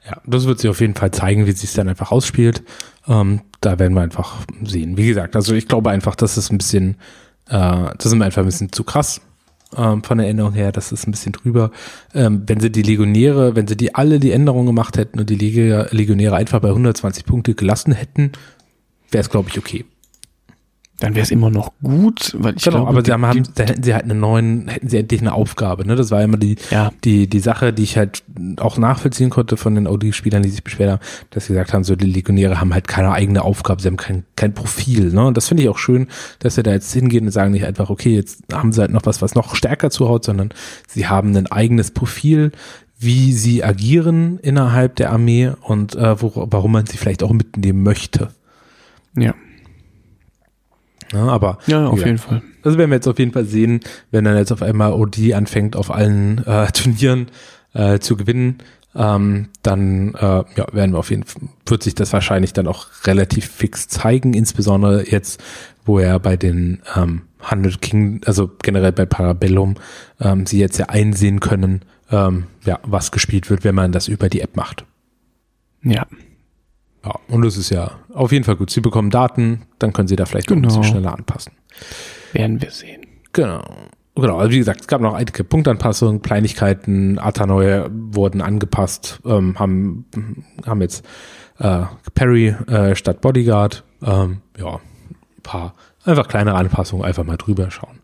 [0.09, 2.63] Ja, das wird sich auf jeden Fall zeigen, wie sich dann einfach ausspielt.
[3.07, 4.97] Ähm, da werden wir einfach sehen.
[4.97, 6.97] Wie gesagt, also ich glaube einfach, das ist ein bisschen,
[7.49, 9.21] äh, das ist einfach ein bisschen zu krass
[9.77, 10.73] ähm, von der Änderung her.
[10.73, 11.73] Das ist ein bisschen drüber.
[12.15, 15.37] Ähm, wenn sie die Legionäre, wenn sie die alle die Änderungen gemacht hätten und die
[15.37, 18.33] Legionäre einfach bei 120 Punkte gelassen hätten,
[19.11, 19.85] wäre es glaube ich okay
[21.01, 23.65] dann wäre es immer noch gut, weil ich genau, glaube, aber sie haben, die, da
[23.65, 25.95] hätten sie halt einen neuen, hätten sie endlich eine Aufgabe, ne?
[25.95, 26.91] Das war immer die, ja.
[27.05, 28.25] die, die Sache, die ich halt
[28.57, 31.95] auch nachvollziehen konnte von den OD-Spielern, die sich beschwert haben, dass sie gesagt haben, so
[31.95, 35.27] die Legionäre haben halt keine eigene Aufgabe, sie haben kein, kein Profil, ne?
[35.27, 36.09] Und das finde ich auch schön,
[36.41, 39.07] dass sie da jetzt hingehen und sagen nicht einfach, okay, jetzt haben sie halt noch
[39.07, 40.51] was, was noch stärker zuhaut, sondern
[40.89, 42.51] sie haben ein eigenes Profil,
[42.99, 47.85] wie sie agieren innerhalb der Armee und äh, wo, warum man sie vielleicht auch mitnehmen
[47.85, 48.31] möchte.
[49.17, 49.35] Ja.
[51.13, 52.43] Ja, ne, aber ja, auf jeden Fall.
[52.63, 53.81] Das werden wir jetzt auf jeden Fall sehen,
[54.11, 57.29] wenn dann jetzt auf einmal OD anfängt, auf allen äh, Turnieren
[57.73, 58.59] äh, zu gewinnen.
[58.95, 62.87] Ähm, dann äh, ja, werden wir auf jeden Fall, wird sich das wahrscheinlich dann auch
[63.05, 65.43] relativ fix zeigen, insbesondere jetzt,
[65.85, 69.77] wo er bei den ähm, 100 King, also generell bei Parabellum,
[70.21, 74.29] ähm, sie jetzt ja einsehen können, ähm, ja, was gespielt wird, wenn man das über
[74.29, 74.85] die App macht.
[75.83, 76.07] Ja.
[77.09, 78.71] Ja, und das ist ja auf jeden Fall gut.
[78.71, 80.61] Sie bekommen Daten, dann können sie da vielleicht genau.
[80.61, 81.53] ein bisschen schneller anpassen.
[82.33, 83.07] Werden wir sehen.
[83.33, 83.63] Genau.
[84.15, 90.07] Genau, also wie gesagt, es gab noch einige Punktanpassungen, Kleinigkeiten, Atanoe wurden angepasst, ähm, haben,
[90.67, 91.07] haben jetzt
[91.59, 91.83] äh,
[92.15, 93.85] Perry äh, statt Bodyguard.
[94.03, 98.01] Ähm, ja, ein paar einfach kleinere Anpassungen, einfach mal drüber schauen.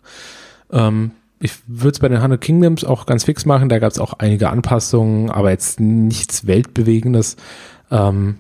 [0.71, 3.99] Ähm, ich würde es bei den Hundred Kingdoms auch ganz fix machen, da gab es
[3.99, 7.37] auch einige Anpassungen, aber jetzt nichts Weltbewegendes.
[7.91, 8.39] Ähm,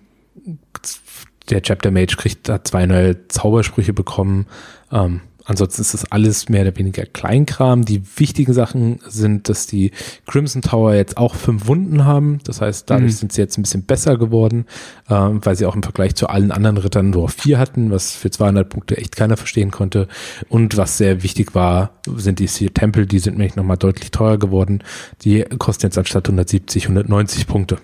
[1.51, 4.47] der Chapter Mage kriegt da zwei neue Zaubersprüche bekommen.
[4.91, 7.85] Ähm, Ansonsten ist das alles mehr oder weniger Kleinkram.
[7.85, 9.91] Die wichtigen Sachen sind, dass die
[10.27, 12.39] Crimson Tower jetzt auch fünf Wunden haben.
[12.45, 13.17] Das heißt, dadurch mhm.
[13.17, 14.65] sind sie jetzt ein bisschen besser geworden,
[15.11, 18.31] ähm, weil sie auch im Vergleich zu allen anderen Rittern nur vier hatten, was für
[18.31, 20.09] 200 Punkte echt keiner verstehen konnte.
[20.49, 23.05] Und was sehr wichtig war, sind die Sea Tempel.
[23.05, 24.83] Die sind nämlich nochmal deutlich teurer geworden.
[25.23, 27.77] Die kosten jetzt anstatt 170, 190 Punkte.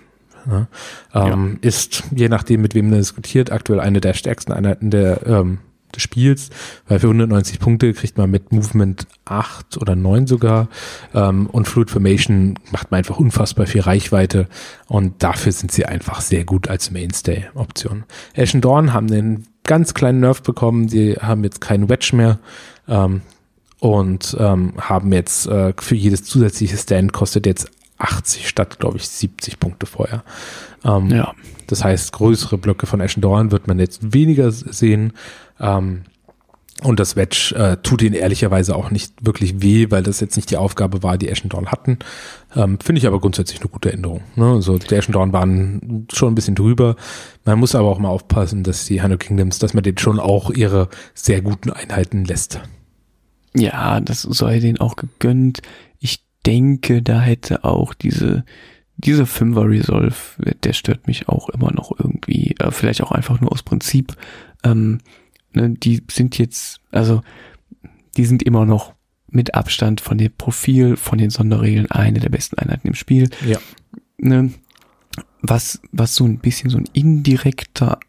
[0.49, 0.67] Ja,
[1.13, 1.67] ähm, ja.
[1.67, 5.59] Ist, je nachdem, mit wem man diskutiert, aktuell eine der stärksten Einheiten der ähm,
[5.95, 6.49] des Spiels,
[6.87, 10.69] weil für 190 Punkte kriegt man mit Movement 8 oder 9 sogar
[11.13, 14.47] ähm, und Fluid Formation macht man einfach unfassbar viel Reichweite
[14.87, 18.03] und dafür sind sie einfach sehr gut als Mainstay-Option.
[18.35, 22.39] Ashen Dawn haben einen ganz kleinen Nerf bekommen, die haben jetzt keinen Wedge mehr
[22.87, 23.21] ähm,
[23.79, 27.69] und ähm, haben jetzt äh, für jedes zusätzliche Stand kostet jetzt
[28.01, 30.23] 80 statt, glaube ich, 70 Punkte vorher.
[30.83, 31.33] Ähm, ja.
[31.67, 35.13] Das heißt, größere Blöcke von Ashen Dawn wird man jetzt weniger sehen.
[35.59, 36.03] Ähm,
[36.83, 40.49] und das Wedge äh, tut ihnen ehrlicherweise auch nicht wirklich weh, weil das jetzt nicht
[40.49, 41.99] die Aufgabe war, die Ashendorn hatten.
[42.55, 44.21] Ähm, Finde ich aber grundsätzlich eine gute Änderung.
[44.35, 44.45] Ne?
[44.45, 46.95] Also die Ashendorn waren schon ein bisschen drüber.
[47.45, 50.49] Man muss aber auch mal aufpassen, dass die Hano Kingdoms, dass man denen schon auch
[50.49, 52.59] ihre sehr guten Einheiten lässt.
[53.53, 55.61] Ja, das sei denen auch gegönnt.
[56.45, 58.43] Denke, da hätte auch diese
[58.97, 60.15] dieser Fünfer Resolve,
[60.63, 62.55] der stört mich auch immer noch irgendwie.
[62.59, 64.15] Äh, vielleicht auch einfach nur aus Prinzip.
[64.63, 64.99] Ähm,
[65.53, 67.21] ne, die sind jetzt, also
[68.17, 68.93] die sind immer noch
[69.27, 73.29] mit Abstand von dem Profil, von den Sonderregeln eine der besten Einheiten im Spiel.
[73.45, 73.59] Ja.
[74.17, 74.51] Ne,
[75.41, 77.99] was, was so ein bisschen so ein indirekter,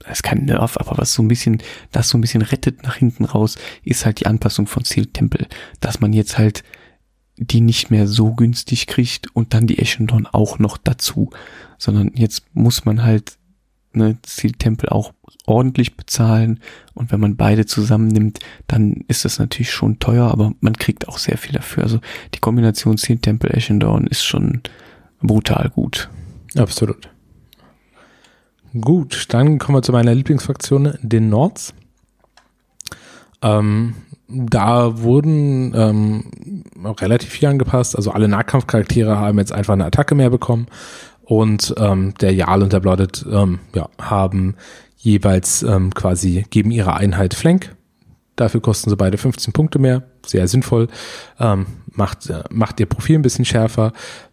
[0.00, 1.62] das ist kein Nerv, aber was so ein bisschen,
[1.92, 5.46] das so ein bisschen rettet nach hinten raus, ist halt die Anpassung von Seal Temple.
[5.78, 6.64] Dass man jetzt halt
[7.42, 11.30] die nicht mehr so günstig kriegt und dann die Eschendon auch noch dazu,
[11.78, 13.38] sondern jetzt muss man halt
[13.92, 15.12] ne, Seal Temple auch
[15.46, 16.60] ordentlich bezahlen
[16.94, 21.18] und wenn man beide zusammennimmt, dann ist das natürlich schon teuer, aber man kriegt auch
[21.18, 21.82] sehr viel dafür.
[21.82, 22.00] Also
[22.34, 24.62] die Kombination Seal Temple Ashendorn ist schon
[25.20, 26.08] brutal gut.
[26.56, 27.08] Absolut.
[28.80, 31.74] Gut, dann kommen wir zu meiner Lieblingsfraktion, den Nords.
[33.42, 33.94] Ähm,
[34.32, 36.64] da wurden ähm,
[37.00, 37.96] relativ viel angepasst.
[37.96, 40.66] Also alle Nahkampfcharaktere haben jetzt einfach eine Attacke mehr bekommen.
[41.22, 44.56] Und ähm, der Jarl und der Blooded ähm, ja, haben
[44.96, 47.74] jeweils ähm, quasi, geben ihre Einheit Flank.
[48.36, 50.02] Dafür kosten sie beide 15 Punkte mehr.
[50.24, 50.88] Sehr sinnvoll.
[51.38, 53.92] Ähm, macht, äh, macht ihr Profil ein bisschen schärfer.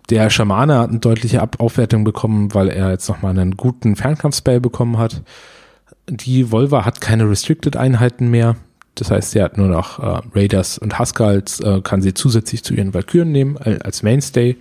[0.10, 4.60] Der Schamane hat eine deutliche Ab Aufwertung bekommen, weil er jetzt nochmal einen guten Fernkampfspell
[4.60, 5.22] bekommen hat.
[6.08, 8.56] Die Volva hat keine Restricted-Einheiten mehr.
[9.00, 12.74] Das heißt, sie hat nur noch äh, Raiders und Huskarls, äh, kann sie zusätzlich zu
[12.74, 14.58] ihren Valkyren nehmen äh, als Mainstay.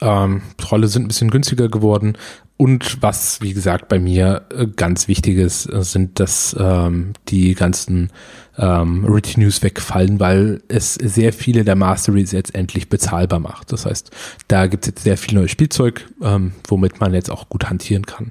[0.00, 2.18] Ähm, Trolle sind ein bisschen günstiger geworden.
[2.56, 7.54] Und was, wie gesagt, bei mir äh, ganz wichtig ist, äh, sind, dass ähm, die
[7.54, 8.10] ganzen
[8.56, 13.72] ähm, Retinues wegfallen, weil es sehr viele der Masteries jetzt endlich bezahlbar macht.
[13.72, 14.10] Das heißt,
[14.46, 18.06] da gibt es jetzt sehr viel neues Spielzeug, ähm, womit man jetzt auch gut hantieren
[18.06, 18.30] kann.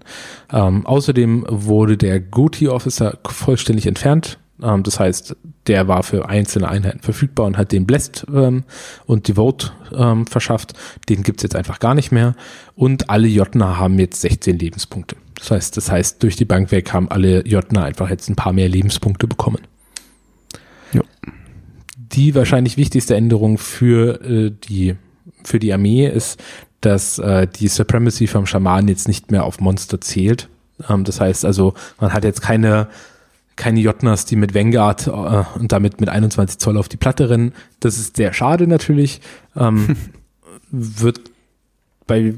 [0.52, 4.38] Ähm, außerdem wurde der Goatee Officer vollständig entfernt.
[4.62, 5.36] Ähm, das heißt,
[5.68, 8.64] der war für einzelne Einheiten verfügbar und hat den Blessed ähm,
[9.06, 10.74] und Devote ähm, verschafft.
[11.10, 12.36] Den gibt's jetzt einfach gar nicht mehr.
[12.76, 15.16] Und alle Jotner haben jetzt 16 Lebenspunkte.
[15.36, 18.54] Das heißt, das heißt, durch die Bank weg haben alle Jotner einfach jetzt ein paar
[18.54, 19.62] mehr Lebenspunkte bekommen.
[20.94, 21.02] Ja.
[21.98, 24.96] Die wahrscheinlich wichtigste Änderung für äh, die
[25.44, 26.42] für die Armee ist,
[26.80, 30.50] dass äh, die Supremacy vom Schaman jetzt nicht mehr auf Monster zählt.
[30.90, 32.88] Ähm, das heißt also, man hat jetzt keine
[33.56, 35.12] keine Jotners, die mit Vanguard äh,
[35.60, 37.54] und damit mit 21 Zoll auf die Platte rennen.
[37.80, 39.22] Das ist sehr schade natürlich.
[39.56, 39.96] Ähm,
[40.72, 41.22] wird
[42.08, 42.34] bei,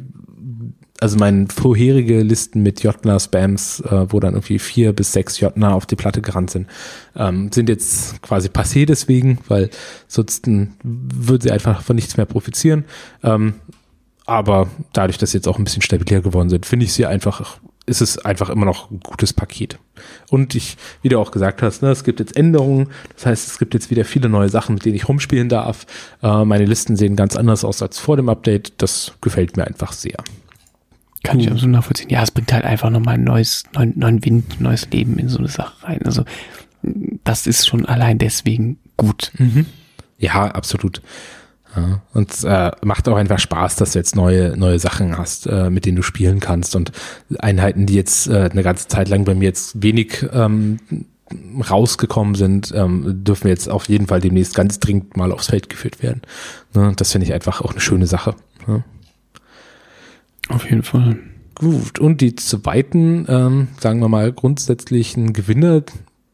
[1.00, 5.86] also meine vorherige Listen mit Jotner-Spams, äh, wo dann irgendwie vier bis sechs Jotner auf
[5.86, 6.68] die Platte gerannt sind,
[7.16, 9.70] ähm, sind jetzt quasi passé deswegen, weil
[10.08, 12.86] sonst würden sie einfach von nichts mehr profitieren.
[13.24, 13.56] Ähm,
[14.26, 17.60] aber dadurch, dass sie jetzt auch ein bisschen stabiler geworden sind, finde ich sie einfach
[17.86, 19.78] ist es einfach immer noch ein gutes Paket.
[20.30, 22.90] Und ich, wie du auch gesagt hast, ne, es gibt jetzt Änderungen.
[23.14, 25.86] Das heißt, es gibt jetzt wieder viele neue Sachen, mit denen ich rumspielen darf.
[26.24, 28.74] Äh, meine Listen sehen ganz anders aus als vor dem Update.
[28.78, 30.18] Das gefällt mir einfach sehr.
[31.24, 32.10] Kann ich also nachvollziehen.
[32.10, 35.40] Ja, es bringt halt einfach nochmal ein neues, neuen, neuen Wind, neues Leben in so
[35.40, 36.02] eine Sache rein.
[36.06, 36.24] Also
[37.24, 39.32] das ist schon allein deswegen gut.
[39.38, 39.66] Mhm.
[40.20, 41.02] Ja, absolut.
[41.76, 45.70] Ja, und äh, macht auch einfach Spaß, dass du jetzt neue, neue Sachen hast, äh,
[45.70, 46.76] mit denen du spielen kannst.
[46.76, 46.92] Und
[47.40, 50.80] Einheiten, die jetzt äh, eine ganze Zeit lang bei mir jetzt wenig ähm,
[51.70, 56.02] rausgekommen sind, ähm, dürfen jetzt auf jeden Fall demnächst ganz dringend mal aufs Feld geführt
[56.02, 56.22] werden.
[56.74, 58.36] Ne, das finde ich einfach auch eine schöne Sache.
[58.68, 58.84] Ne?
[60.50, 61.20] Auf jeden Fall.
[61.56, 65.84] Gut, und die zweiten, ähm, sagen wir mal, grundsätzlichen Gewinner,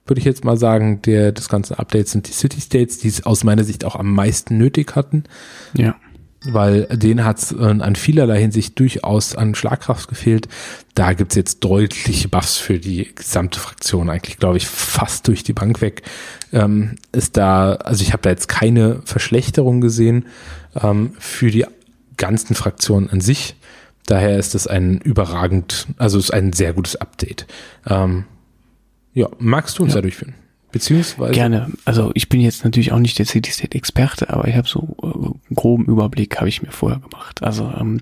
[0.05, 3.25] würde ich jetzt mal sagen, der des ganzen Updates sind die City States, die es
[3.25, 5.23] aus meiner Sicht auch am meisten nötig hatten.
[5.73, 5.95] Ja.
[6.43, 10.47] Weil denen hat es äh, an vielerlei Hinsicht durchaus an Schlagkraft gefehlt.
[10.95, 15.53] Da gibt's jetzt deutliche Buffs für die gesamte Fraktion, eigentlich glaube ich fast durch die
[15.53, 16.01] Bank weg.
[16.51, 20.25] Ähm, ist da, also ich habe da jetzt keine Verschlechterung gesehen
[20.81, 21.65] ähm, für die
[22.17, 23.55] ganzen Fraktionen an sich.
[24.07, 27.45] Daher ist es ein überragend, also ist ein sehr gutes Update.
[27.87, 28.25] Ähm,
[29.14, 29.97] ja, magst du uns Ja.
[29.97, 30.34] da durchführen?
[30.72, 31.34] Beziehungsweise.
[31.34, 31.70] Gerne.
[31.84, 34.95] Also ich bin jetzt natürlich auch nicht der City State Experte, aber ich habe so
[35.03, 37.43] äh, einen groben Überblick habe ich mir vorher gemacht.
[37.43, 37.99] Also ähm,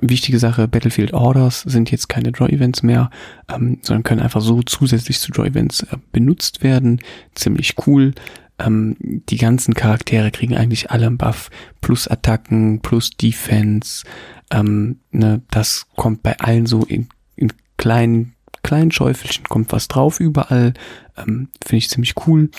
[0.00, 3.10] wichtige Sache, Battlefield Orders sind jetzt keine Draw-Events mehr,
[3.52, 7.00] ähm, sondern können einfach so zusätzlich zu Draw-Events äh, benutzt werden.
[7.34, 8.14] Ziemlich cool.
[8.60, 11.50] Ähm, die ganzen Charaktere kriegen eigentlich alle einen Buff,
[11.80, 14.04] plus Attacken, plus Defense.
[14.52, 18.33] Ähm, ne, das kommt bei allen so in, in kleinen
[18.64, 20.74] kleinen Schäufelchen kommt was drauf überall.
[21.16, 22.50] Ähm, Finde ich ziemlich cool.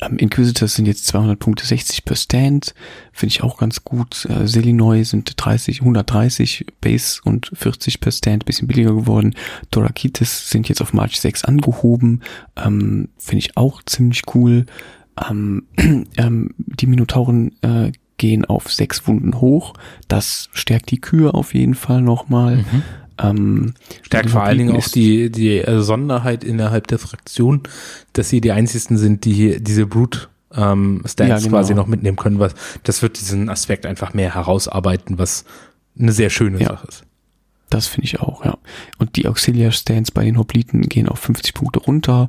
[0.00, 2.74] Ähm, Inquisitors sind jetzt 200 Punkte 60 per Stand.
[3.12, 4.24] Finde ich auch ganz gut.
[4.26, 8.46] Äh, Selinoi sind 30, 130 Base und 40 per Stand.
[8.46, 9.34] Bisschen billiger geworden.
[9.70, 12.22] Dorakitis sind jetzt auf March 6 angehoben.
[12.56, 14.64] Ähm, Finde ich auch ziemlich cool.
[15.28, 15.66] Ähm,
[16.16, 19.74] ähm, die Minotauren äh, gehen auf sechs Wunden hoch.
[20.08, 22.58] Das stärkt die Kühe auf jeden Fall nochmal.
[22.58, 22.82] Mhm.
[23.22, 27.62] Ähm, Stärkt vor allen Dingen auch die, die äh, Sonderheit innerhalb der Fraktion,
[28.12, 31.50] dass sie die einzigsten sind, die hier diese Brute ähm, Stats Ja, genau.
[31.50, 32.38] quasi noch mitnehmen können.
[32.38, 35.44] Was, das wird diesen Aspekt einfach mehr herausarbeiten, was
[35.98, 36.68] eine sehr schöne Ja.
[36.68, 37.04] Sache ist.
[37.68, 38.58] Das finde ich auch, ja.
[38.98, 42.28] Und die Auxiliar Stands bei den Hopliten gehen auf 50 Punkte runter.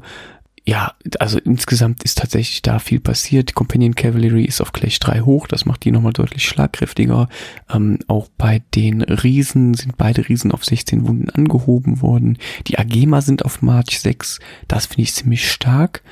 [0.63, 3.49] Ja, also insgesamt ist tatsächlich da viel passiert.
[3.49, 7.29] Die Companion Cavalry ist auf Clash 3 hoch, das macht die nochmal deutlich schlagkräftiger.
[7.73, 12.37] Ähm, auch bei den Riesen sind beide Riesen auf 16 Wunden angehoben worden.
[12.67, 16.03] Die Agema sind auf March 6, das finde ich ziemlich stark.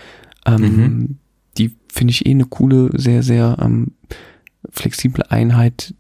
[0.46, 1.18] Ähm, Mhm.
[1.58, 3.92] Die finde ich eh eine coole, sehr, sehr ähm,
[4.72, 5.94] flexible Einheit.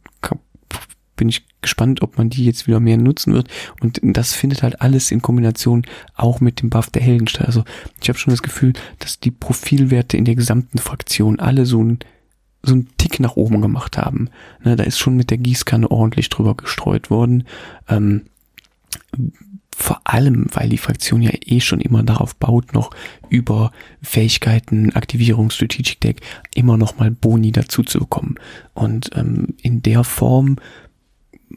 [1.16, 3.48] Bin ich gespannt, ob man die jetzt wieder mehr nutzen wird.
[3.82, 5.86] Und das findet halt alles in Kombination
[6.16, 7.48] auch mit dem Buff der Heldenstadt.
[7.48, 7.64] Also
[8.02, 12.00] ich habe schon das Gefühl, dass die Profilwerte in der gesamten Fraktion alle so ein
[12.62, 14.30] so einen Tick nach oben gemacht haben.
[14.64, 17.46] Ne, da ist schon mit der Gießkanne ordentlich drüber gestreut worden.
[17.88, 18.24] Ähm,
[19.76, 22.92] vor allem, weil die Fraktion ja eh schon immer darauf baut, noch
[23.30, 26.22] über Fähigkeiten, Aktivierung, Strategic Deck
[26.54, 28.36] immer noch mal Boni dazu zu bekommen.
[28.74, 30.58] Und ähm, in der Form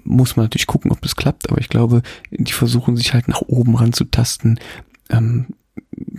[0.05, 3.43] muss man natürlich gucken, ob das klappt, aber ich glaube, die versuchen sich halt nach
[3.43, 4.59] oben ranzutasten,
[5.11, 5.47] ähm,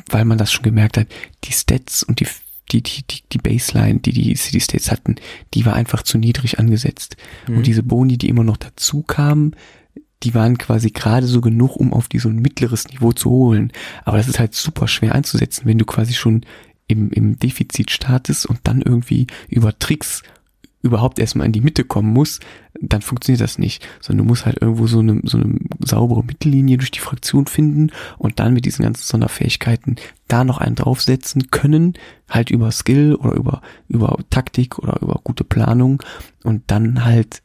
[0.10, 1.08] weil man das schon gemerkt hat,
[1.44, 2.28] die Stats und die
[2.72, 5.16] die, die, die, die Baseline, die die City States hatten,
[5.54, 7.18] die war einfach zu niedrig angesetzt.
[7.48, 7.58] Mhm.
[7.58, 9.56] Und diese Boni, die immer noch dazu kamen,
[10.24, 13.72] die waren quasi gerade so genug, um auf die so ein mittleres Niveau zu holen.
[14.06, 16.46] Aber das ist halt super schwer einzusetzen, wenn du quasi schon
[16.88, 20.24] im, im Defizit startest und dann irgendwie über Tricks
[20.82, 22.40] überhaupt erstmal in die Mitte kommen muss,
[22.82, 23.86] dann funktioniert das nicht.
[24.02, 27.92] Sondern du musst halt irgendwo so eine, so eine saubere Mittellinie durch die Fraktion finden
[28.18, 29.98] und dann mit diesen ganzen Sonderfähigkeiten
[30.28, 31.94] da noch einen draufsetzen können,
[32.30, 36.02] halt über Skill oder über, über Taktik oder über gute Planung
[36.44, 37.42] und dann halt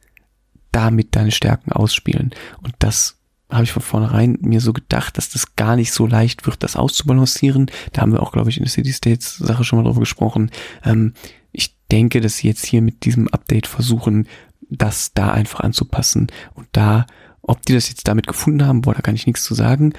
[0.71, 2.31] damit deine Stärken ausspielen.
[2.61, 3.19] Und das
[3.49, 6.75] habe ich von vornherein mir so gedacht, dass das gar nicht so leicht wird, das
[6.75, 7.71] auszubalancieren.
[7.93, 10.51] Da haben wir auch, glaube ich, in der City States Sache schon mal drüber gesprochen.
[10.83, 11.13] Ähm,
[11.51, 14.27] ich denke, dass sie jetzt hier mit diesem Update versuchen,
[14.69, 16.27] das da einfach anzupassen.
[16.53, 17.05] Und da,
[17.41, 19.93] ob die das jetzt damit gefunden haben, boah, da kann ich nichts zu sagen.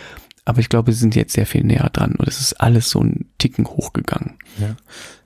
[0.44, 3.00] Aber ich glaube, sie sind jetzt sehr viel näher dran und es ist alles so
[3.00, 4.38] ein Ticken hochgegangen.
[4.58, 4.74] Ja.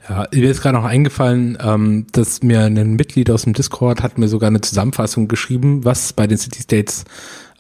[0.09, 4.19] Ja, mir ist gerade noch eingefallen, ähm, dass mir ein Mitglied aus dem Discord hat
[4.19, 7.05] mir sogar eine Zusammenfassung geschrieben, was bei den City States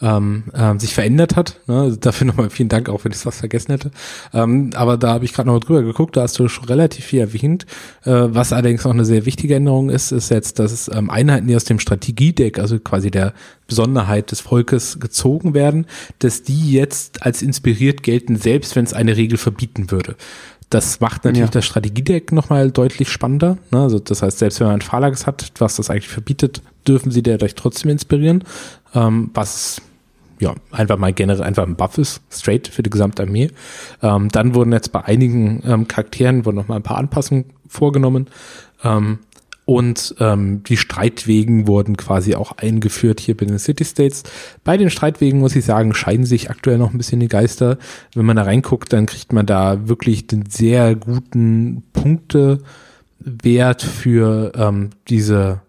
[0.02, 1.60] ähm, ähm, sich verändert hat.
[1.66, 1.80] Ne?
[1.80, 3.90] Also dafür nochmal vielen Dank, auch wenn ich was vergessen hätte.
[4.32, 7.20] Ähm, aber da habe ich gerade noch drüber geguckt, da hast du schon relativ viel
[7.20, 7.64] erwähnt.
[8.04, 11.56] Äh, was allerdings noch eine sehr wichtige Änderung ist, ist jetzt, dass ähm, Einheiten, die
[11.56, 13.32] aus dem Strategiedeck, also quasi der
[13.66, 15.86] Besonderheit des Volkes gezogen werden,
[16.18, 20.16] dass die jetzt als inspiriert gelten, selbst wenn es eine Regel verbieten würde.
[20.70, 21.52] Das macht natürlich Ja.
[21.52, 23.58] das Strategiedeck nochmal deutlich spannender.
[23.70, 23.80] Ne?
[23.82, 27.22] Also das heißt, selbst wenn man ein Phalanx hat, was das eigentlich verbietet, dürfen sie
[27.22, 28.44] dadurch trotzdem inspirieren.
[28.94, 29.80] Ähm, was
[30.40, 33.50] ja, einfach mal generell einfach ein Buff ist, straight für die gesamte Armee.
[34.02, 38.26] Ähm, dann wurden jetzt bei einigen ähm, Charakteren wurden noch mal ein paar Anpassungen vorgenommen.
[38.82, 39.20] Ähm,
[39.64, 44.22] und ähm, die Streitwegen wurden quasi auch eingeführt hier bei den City States.
[44.62, 47.78] Bei den Streitwegen muss ich sagen, scheiden sich aktuell noch ein bisschen die Geister.
[48.14, 52.62] Wenn man da reinguckt, dann kriegt man da wirklich den sehr guten Punktewert
[53.82, 55.62] für ähm, diese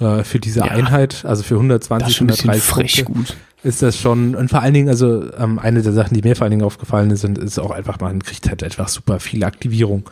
[0.00, 3.04] äh, für diese ja, Einheit, also für 120, 130 Punkte.
[3.04, 6.36] Gut ist das schon, und vor allen Dingen, also ähm, eine der Sachen, die mir
[6.36, 10.04] vor allen Dingen aufgefallen sind, ist auch einfach, man kriegt halt einfach super viel Aktivierung.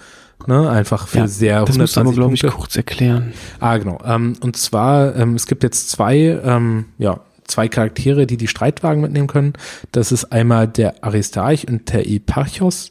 [0.47, 0.69] Ne?
[0.69, 3.33] Einfach für ja, sehr Das musst du aber, glaube ich, kurz erklären.
[3.61, 3.99] Ah, genau.
[4.05, 9.03] Ähm, und zwar, ähm, es gibt jetzt zwei, ähm, ja, zwei Charaktere, die die Streitwagen
[9.03, 9.53] mitnehmen können.
[9.93, 12.91] Das ist einmal der Aristarch und der Eparchos.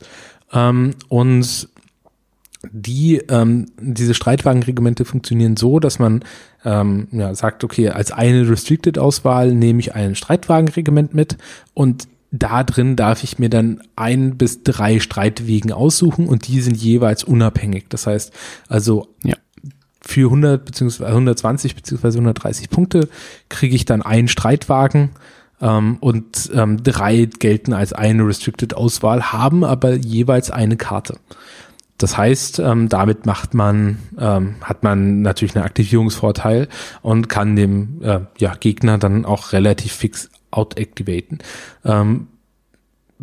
[0.53, 1.69] Ähm, und
[2.71, 6.23] die, ähm, diese Streitwagenregimente funktionieren so, dass man
[6.63, 11.37] ähm, ja, sagt, okay, als eine Restricted-Auswahl nehme ich ein Streitwagenregiment mit
[11.73, 16.77] und da drin darf ich mir dann ein bis drei Streitwegen aussuchen und die sind
[16.77, 17.85] jeweils unabhängig.
[17.89, 18.31] Das heißt,
[18.69, 19.35] also ja.
[20.01, 23.09] für 100 beziehungsweise 120 beziehungsweise 130 Punkte
[23.49, 25.09] kriege ich dann einen Streitwagen
[25.61, 31.17] ähm, und ähm, drei gelten als eine Restricted Auswahl, haben aber jeweils eine Karte.
[31.97, 36.67] Das heißt, ähm, damit macht man, ähm, hat man natürlich einen Aktivierungsvorteil
[37.03, 41.39] und kann dem äh, ja, Gegner dann auch relativ fix out-activaten.
[41.85, 42.27] Ähm,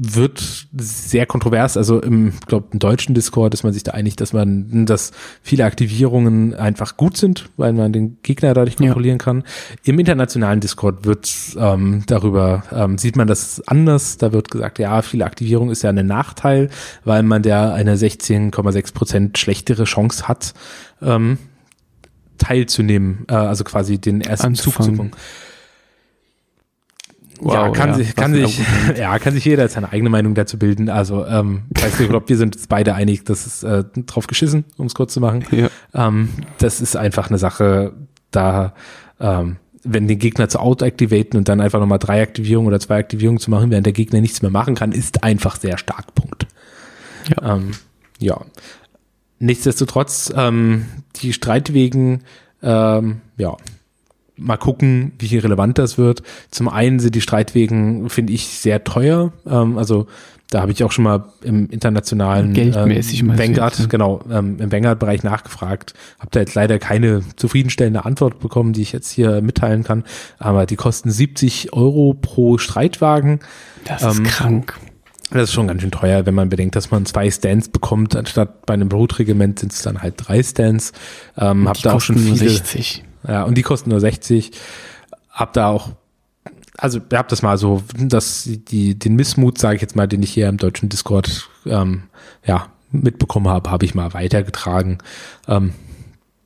[0.01, 4.33] wird sehr kontrovers, also im, glaube im deutschen Discord ist man sich da einig, dass
[4.33, 5.11] man, dass
[5.43, 9.25] viele Aktivierungen einfach gut sind, weil man den Gegner dadurch kontrollieren ja.
[9.25, 9.43] kann.
[9.83, 15.03] Im internationalen Discord wird ähm, darüber, ähm, sieht man das anders, da wird gesagt, ja,
[15.03, 16.71] viele Aktivierung ist ja ein Nachteil,
[17.05, 20.55] weil man der eine 16,6 Prozent schlechtere Chance hat,
[21.03, 21.39] ähm,
[22.39, 25.11] teilzunehmen, äh, also quasi den ersten Anzufangen.
[25.11, 25.48] Zug zu
[27.41, 28.61] Wow, ja, kann ja, sich, kann sich,
[28.97, 30.89] ja, kann sich jeder seine eigene Meinung dazu bilden.
[30.89, 34.65] Also, ähm, weiß nicht, ob wir sind uns beide einig, das ist äh, drauf geschissen,
[34.77, 35.45] um es kurz zu machen.
[35.51, 35.69] Ja.
[35.95, 37.93] Ähm, das ist einfach eine Sache,
[38.31, 38.75] da,
[39.21, 43.39] ähm, wenn den Gegner zu out-activaten und dann einfach nochmal drei Aktivierungen oder zwei Aktivierungen
[43.39, 46.15] zu machen, während der Gegner nichts mehr machen kann, ist einfach sehr stark.
[46.15, 46.47] Punkt.
[47.29, 47.55] Ja.
[47.55, 47.71] Ähm,
[48.19, 48.41] ja.
[49.39, 50.87] Nichtsdestotrotz, ähm,
[51.17, 52.25] die Streitwegen,
[52.63, 53.57] ähm, ja,
[54.39, 56.23] mal gucken, wie relevant das wird.
[56.51, 59.33] Zum einen sind die Streitwegen, finde ich, sehr teuer.
[59.47, 60.07] Ähm, also
[60.51, 63.87] da habe ich auch schon mal im internationalen Geldmäßig ähm, Vanguard, ja.
[63.87, 65.93] genau, ähm, im Vanguard-Bereich nachgefragt.
[66.19, 70.05] Habe da jetzt leider keine zufriedenstellende Antwort bekommen, die ich jetzt hier mitteilen kann.
[70.39, 73.41] Aber die kosten 70 Euro pro Streitwagen.
[73.85, 74.79] Das ist ähm, krank.
[75.31, 78.65] Das ist schon ganz schön teuer, wenn man bedenkt, dass man zwei Stands bekommt, anstatt
[78.65, 80.93] bei einem Brutregiment sind es dann halt drei Stands.
[81.37, 83.05] Ähm, hab da auch schon viele, 60.
[83.29, 84.51] Ja, und die kosten nur 60.
[85.31, 85.91] Hab da auch,
[86.77, 90.23] also ihr habt das mal so, dass die, den Missmut, sage ich jetzt mal, den
[90.23, 92.05] ich hier im deutschen Discord ähm,
[92.45, 94.99] ja, mitbekommen habe, habe ich mal weitergetragen.
[95.47, 95.75] Ähm,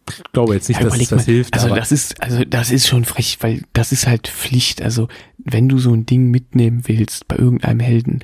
[0.09, 1.55] ich glaube jetzt nicht, ja, dass das mal, hilft.
[1.55, 4.83] Also das ist, also das ist schon frech, weil das ist halt Pflicht.
[4.83, 5.09] Also
[5.39, 8.21] wenn du so ein Ding mitnehmen willst bei irgendeinem Helden,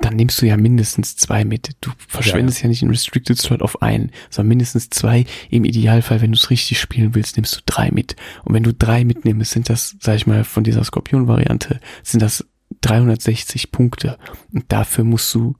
[0.00, 1.76] dann nimmst du ja mindestens zwei mit.
[1.82, 2.64] Du verschwendest ja, ja.
[2.64, 5.26] ja nicht einen Restricted Slot auf einen, sondern mindestens zwei.
[5.50, 8.16] Im Idealfall, wenn du es richtig spielen willst, nimmst du drei mit.
[8.44, 12.46] Und wenn du drei mitnimmst, sind das, sag ich mal, von dieser Skorpion-Variante, sind das
[12.80, 14.18] 360 Punkte.
[14.52, 15.56] Und dafür musst du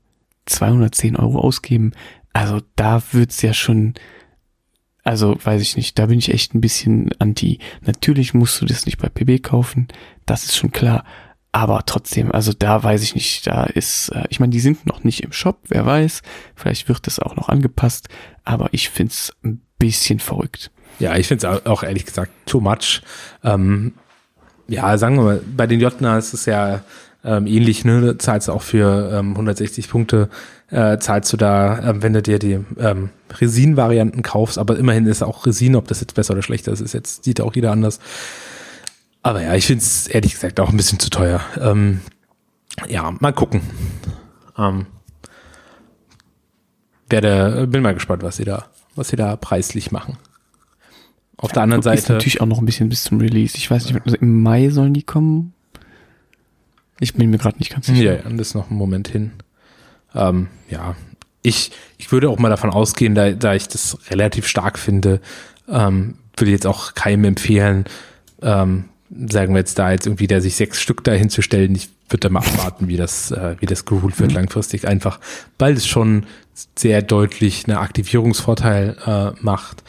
[0.47, 1.91] 210 Euro ausgeben.
[2.33, 3.93] Also da wird's ja schon,
[5.03, 7.59] also weiß ich nicht, da bin ich echt ein bisschen anti.
[7.85, 9.87] Natürlich musst du das nicht bei PB kaufen,
[10.25, 11.05] das ist schon klar.
[11.53, 15.03] Aber trotzdem, also da weiß ich nicht, da ist, äh, ich meine, die sind noch
[15.03, 16.21] nicht im Shop, wer weiß,
[16.55, 18.07] vielleicht wird das auch noch angepasst,
[18.45, 20.71] aber ich find's ein bisschen verrückt.
[20.99, 23.01] Ja, ich finde es auch ehrlich gesagt too much.
[23.43, 23.93] Ähm,
[24.67, 26.81] ja, sagen wir mal, bei den Jotna ist es ja
[27.23, 28.17] ähm, ähnlich, ne?
[28.17, 30.29] Zahlst du auch für ähm, 160 Punkte,
[30.69, 35.21] äh, zahlst du da, äh, wenn du dir die ähm, Resin-Varianten kaufst, aber immerhin ist
[35.21, 37.99] auch Resin, ob das jetzt besser oder schlechter ist, ist jetzt, sieht auch jeder anders.
[39.23, 41.41] Aber ja, ich finde es ehrlich gesagt auch ein bisschen zu teuer.
[41.59, 42.01] Ähm,
[42.87, 43.61] ja, mal gucken.
[44.57, 44.87] Ähm,
[47.09, 48.65] werde, bin mal gespannt, was sie da,
[48.95, 50.17] was sie da preislich machen.
[51.37, 51.99] Auf der anderen Seite.
[51.99, 53.57] Ist natürlich auch noch ein bisschen bis zum Release.
[53.57, 55.53] Ich weiß nicht, also im Mai sollen die kommen.
[56.99, 58.03] Ich bin mir gerade nicht ganz sicher.
[58.03, 59.31] Ja, ja, das ist noch ein Moment hin.
[60.13, 60.95] Ähm, ja,
[61.41, 65.19] ich, ich würde auch mal davon ausgehen, da, da ich das relativ stark finde,
[65.67, 67.85] ähm, würde jetzt auch keinem empfehlen,
[68.43, 68.85] ähm,
[69.29, 72.21] sagen wir jetzt da jetzt irgendwie, der sich sechs Stück dahin zu stellen, ich würde
[72.27, 74.35] da mal abwarten, wie das, äh, wie das geholt wird mhm.
[74.37, 75.19] langfristig einfach,
[75.59, 76.25] weil es schon
[76.77, 79.83] sehr deutlich einen Aktivierungsvorteil äh, macht.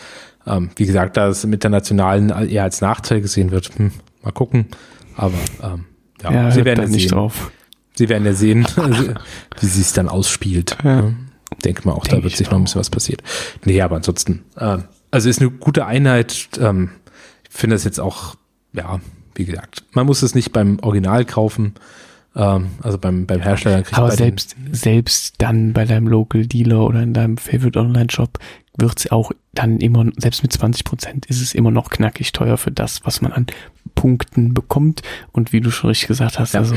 [0.47, 3.93] Ähm, wie gesagt, da es im Internationalen eher als Nachteil gesehen wird, hm,
[4.23, 4.67] mal gucken.
[5.17, 5.85] Aber ähm,
[6.23, 7.13] Ja, Ja, sie werden da ja nicht sehen.
[7.13, 7.51] drauf.
[7.95, 8.67] Sie werden ja sehen,
[9.61, 10.79] wie sie es dann ausspielt.
[10.83, 11.01] Ja.
[11.01, 11.13] Ja.
[11.65, 12.65] Denke mal auch, da Denk wird ich sich noch ein auch.
[12.65, 13.23] bisschen was passiert.
[13.65, 16.49] Nee, aber ansonsten, ähm, also ist eine gute Einheit.
[16.59, 16.91] Ähm,
[17.49, 18.37] ich finde das jetzt auch,
[18.73, 19.01] ja,
[19.35, 21.75] wie gesagt, man muss es nicht beim Original kaufen,
[22.35, 23.83] ähm, also beim, beim Hersteller.
[23.83, 28.39] kriegt Aber selbst, selbst dann bei deinem Local Dealer oder in deinem Favorite Online Shop
[28.79, 32.71] wird's auch dann immer, selbst mit 20 Prozent ist es immer noch knackig teuer für
[32.71, 33.47] das, was man an
[33.95, 35.03] Punkten bekommt.
[35.33, 36.61] Und wie du schon richtig gesagt hast, Ja.
[36.61, 36.75] also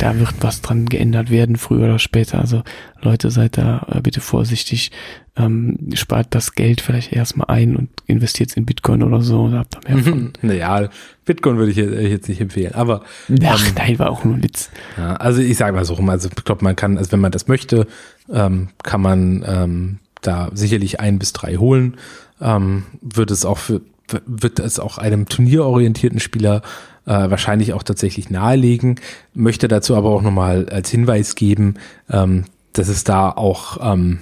[0.00, 2.40] da wird was dran geändert werden, früher oder später.
[2.40, 2.64] Also
[3.00, 4.90] Leute, seid da äh, bitte vorsichtig.
[5.36, 9.76] Ähm, spart das Geld vielleicht erstmal ein und investiert in Bitcoin oder so und habt
[9.76, 10.32] da mehr von.
[10.42, 10.88] Naja,
[11.24, 13.04] Bitcoin würde ich jetzt- jetzt nicht empfehlen, aber
[13.44, 14.70] Ach, nein, war auch nur ein Witz.
[14.96, 17.30] Ja, also ich sage mal so rum, also ich glaube, man kann, also wenn man
[17.30, 17.86] das möchte,
[18.32, 21.96] ähm, kann man ähm, da sicherlich ein bis drei holen.
[22.40, 23.80] Ähm, wird es auch für,
[24.26, 26.62] wird es auch einem turnierorientierten Spieler
[27.06, 29.00] äh, wahrscheinlich auch tatsächlich nahelegen.
[29.34, 31.74] Möchte dazu aber auch nochmal als Hinweis geben,
[32.10, 34.18] ähm, dass es da auch ähm,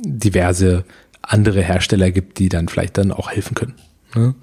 [0.00, 0.84] diverse
[1.22, 3.74] andere Hersteller gibt, die dann vielleicht dann auch helfen können.
[4.14, 4.34] Ne?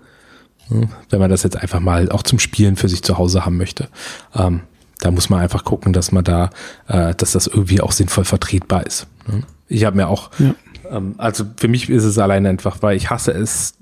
[1.10, 3.90] Wenn man das jetzt einfach mal auch zum Spielen für sich zu Hause haben möchte.
[4.34, 4.62] Ähm,
[5.00, 6.50] da muss man einfach gucken, dass man da,
[6.88, 9.08] äh, dass das irgendwie auch sinnvoll vertretbar ist.
[9.28, 9.44] ne?
[9.68, 10.56] Ich habe mir auch, Ja.
[10.94, 13.76] Ähm, also für mich ist es allein einfach, weil ich hasse es,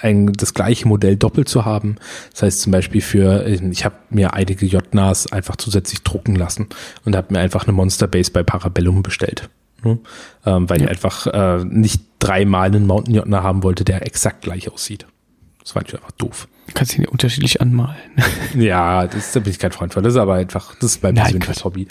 [0.00, 1.96] ein, das gleiche Modell doppelt zu haben.
[2.32, 6.66] Das heißt zum Beispiel für, ich habe mir einige JNAs einfach zusätzlich drucken lassen
[7.04, 9.48] und habe mir einfach eine Monster Base bei Parabellum bestellt.
[9.84, 9.98] ne?
[10.46, 10.88] Ähm, weil ich Ja.
[10.90, 15.06] einfach äh, nicht dreimal einen Mountain JNA haben wollte, der exakt gleich aussieht.
[15.62, 16.48] Das fand ich einfach doof.
[16.66, 17.96] Du kannst ihn ja unterschiedlich anmalen.
[18.54, 20.02] Ja, das, da bin ich kein Freund von.
[20.02, 21.64] Das ist aber einfach, das ist mein Nein, persönliches.
[21.64, 21.88] Hobby.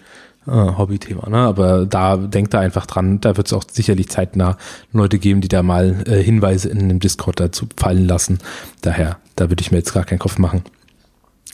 [0.47, 1.37] Äh, Hobbythema, ne?
[1.37, 4.57] Aber da denkt da einfach dran, da wird es auch sicherlich zeitnah
[4.91, 8.39] Leute geben, die da mal äh, Hinweise in dem Discord dazu fallen lassen.
[8.81, 10.63] Daher, da würde ich mir jetzt gar keinen Kopf machen.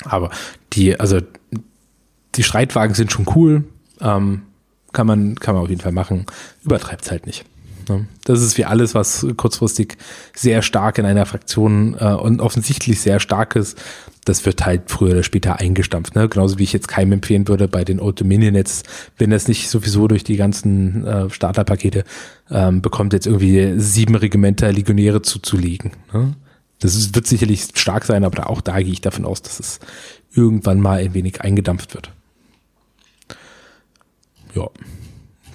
[0.05, 0.29] Aber
[0.73, 1.19] die, also
[2.35, 3.65] die Streitwagen sind schon cool.
[3.99, 4.43] Ähm,
[4.93, 6.25] kann man, kann man auf jeden Fall machen.
[6.63, 7.45] Übertreibt halt nicht.
[7.89, 8.07] Ne?
[8.23, 9.97] Das ist wie alles, was kurzfristig
[10.35, 13.77] sehr stark in einer Fraktion äh, und offensichtlich sehr stark ist.
[14.25, 16.15] Das wird halt früher oder später eingestampft.
[16.15, 16.27] Ne?
[16.27, 18.85] Genauso wie ich jetzt keinem empfehlen würde bei den Old Dominion jetzt,
[19.17, 22.03] wenn das nicht sowieso durch die ganzen äh, Starterpakete
[22.51, 25.91] ähm, bekommt, jetzt irgendwie sieben Regimenter Legionäre zuzulegen.
[26.13, 26.33] Ne?
[26.79, 29.79] Das ist, wird sicherlich stark sein, aber auch da gehe ich davon aus, dass es
[30.33, 32.11] irgendwann mal ein wenig eingedampft wird.
[34.53, 34.69] Ja,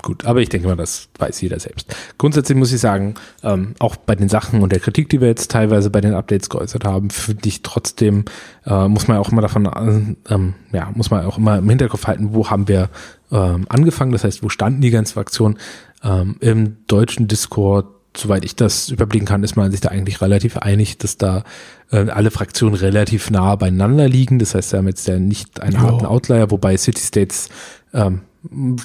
[0.02, 0.24] gut.
[0.24, 1.94] Aber ich denke mal, das weiß jeder selbst.
[2.18, 5.50] Grundsätzlich muss ich sagen, ähm, auch bei den Sachen und der Kritik, die wir jetzt
[5.50, 8.24] teilweise bei den Updates geäußert haben, finde ich trotzdem,
[8.66, 12.06] äh, muss man auch immer davon, äh, ähm, ja, muss man auch immer im Hinterkopf
[12.06, 12.90] halten, wo haben wir
[13.30, 15.58] ähm, angefangen, das heißt, wo standen die ganzen Fraktionen
[16.04, 17.86] ähm, im deutschen Discord,
[18.16, 21.44] soweit ich das überblicken kann, ist man sich da eigentlich relativ einig, dass da
[21.90, 24.38] äh, alle Fraktionen relativ nah beieinander liegen.
[24.38, 27.48] Das heißt, wir haben jetzt ja nicht einen harten Outlier, wobei City States,
[27.94, 28.20] ähm,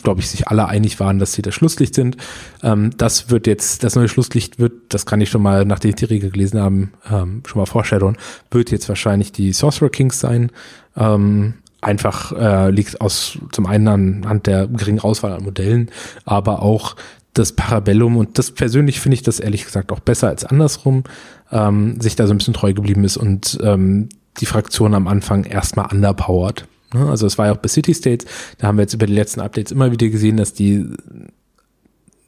[0.04, 2.18] glaube ich, sich alle einig waren, dass sie das Schlusslicht sind.
[2.64, 5.96] Ähm, das wird jetzt, das neue Schlusslicht wird, das kann ich schon mal, nachdem ich
[5.96, 8.18] die Regel gelesen habe, ähm, schon mal foreshadowen,
[8.52, 10.52] wird jetzt wahrscheinlich die Sorcerer Kings sein.
[10.96, 15.90] Ähm, einfach äh, liegt aus zum einen anhand der geringen Auswahl an Modellen,
[16.26, 16.96] aber auch
[17.34, 21.04] das Parabellum und das persönlich finde ich das ehrlich gesagt auch besser als andersrum,
[21.52, 25.44] ähm, sich da so ein bisschen treu geblieben ist und ähm, die Fraktion am Anfang
[25.44, 26.66] erstmal underpowered.
[26.94, 27.10] Ne?
[27.10, 28.26] Also es war ja auch bei City States,
[28.58, 30.86] da haben wir jetzt über die letzten Updates immer wieder gesehen, dass die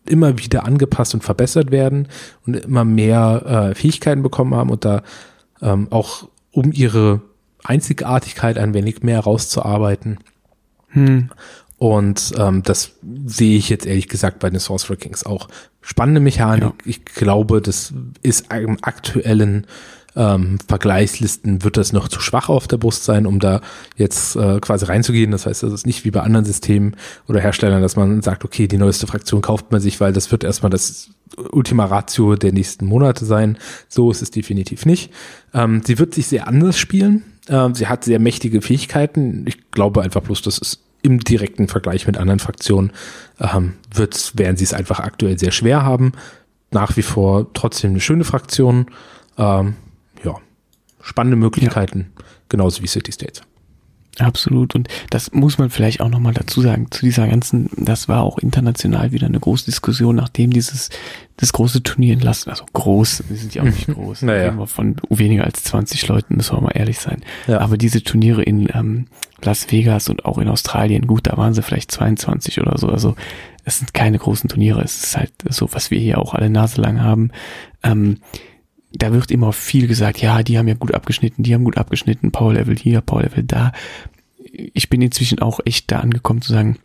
[0.05, 2.07] immer wieder angepasst und verbessert werden
[2.45, 5.03] und immer mehr äh, Fähigkeiten bekommen haben und da
[5.61, 7.21] ähm, auch um ihre
[7.63, 10.19] Einzigartigkeit ein wenig mehr rauszuarbeiten.
[10.89, 11.29] Hm.
[11.77, 12.91] Und ähm, das
[13.25, 15.47] sehe ich jetzt ehrlich gesagt bei den Sorcerer Kings auch.
[15.81, 16.63] Spannende Mechanik.
[16.63, 16.73] Ja.
[16.83, 19.65] Ich glaube, das ist im aktuellen
[20.19, 23.61] ähm, Vergleichslisten wird das noch zu schwach auf der Brust sein, um da
[23.95, 25.31] jetzt äh, quasi reinzugehen.
[25.31, 26.97] Das heißt, das ist nicht wie bei anderen Systemen
[27.29, 30.43] oder Herstellern, dass man sagt, okay, die neueste Fraktion kauft man sich, weil das wird
[30.43, 31.11] erstmal das
[31.51, 33.57] Ultima Ratio der nächsten Monate sein.
[33.87, 35.13] So ist es definitiv nicht.
[35.53, 37.23] Ähm, sie wird sich sehr anders spielen.
[37.47, 39.45] Ähm, sie hat sehr mächtige Fähigkeiten.
[39.47, 42.91] Ich glaube einfach bloß, dass es im direkten Vergleich mit anderen Fraktionen
[43.39, 46.11] ähm, wird, werden sie es einfach aktuell sehr schwer haben.
[46.71, 48.87] Nach wie vor trotzdem eine schöne Fraktion.
[49.37, 49.75] Ähm,
[51.01, 52.11] spannende Möglichkeiten,
[52.49, 53.41] genauso wie City States.
[54.19, 54.75] Absolut.
[54.75, 58.37] Und das muss man vielleicht auch nochmal dazu sagen, zu dieser ganzen, das war auch
[58.37, 60.89] international wieder eine große Diskussion, nachdem dieses,
[61.37, 64.65] das große Turnier in Las, also groß, wir sind ja auch nicht groß, Naja.
[64.65, 67.21] von weniger als 20 Leuten, müssen wir mal ehrlich sein.
[67.47, 67.59] Ja.
[67.61, 69.05] Aber diese Turniere in ähm,
[69.41, 73.15] Las Vegas und auch in Australien, gut, da waren sie vielleicht 22 oder so, also
[73.63, 76.81] es sind keine großen Turniere, es ist halt so, was wir hier auch alle Nase
[76.81, 77.31] lang haben.
[77.83, 78.17] Ähm,
[78.91, 82.31] da wird immer viel gesagt, ja, die haben ja gut abgeschnitten, die haben gut abgeschnitten,
[82.31, 83.71] Power Level hier, Power Level da.
[84.51, 86.79] ich bin inzwischen auch echt da angekommen zu sagen,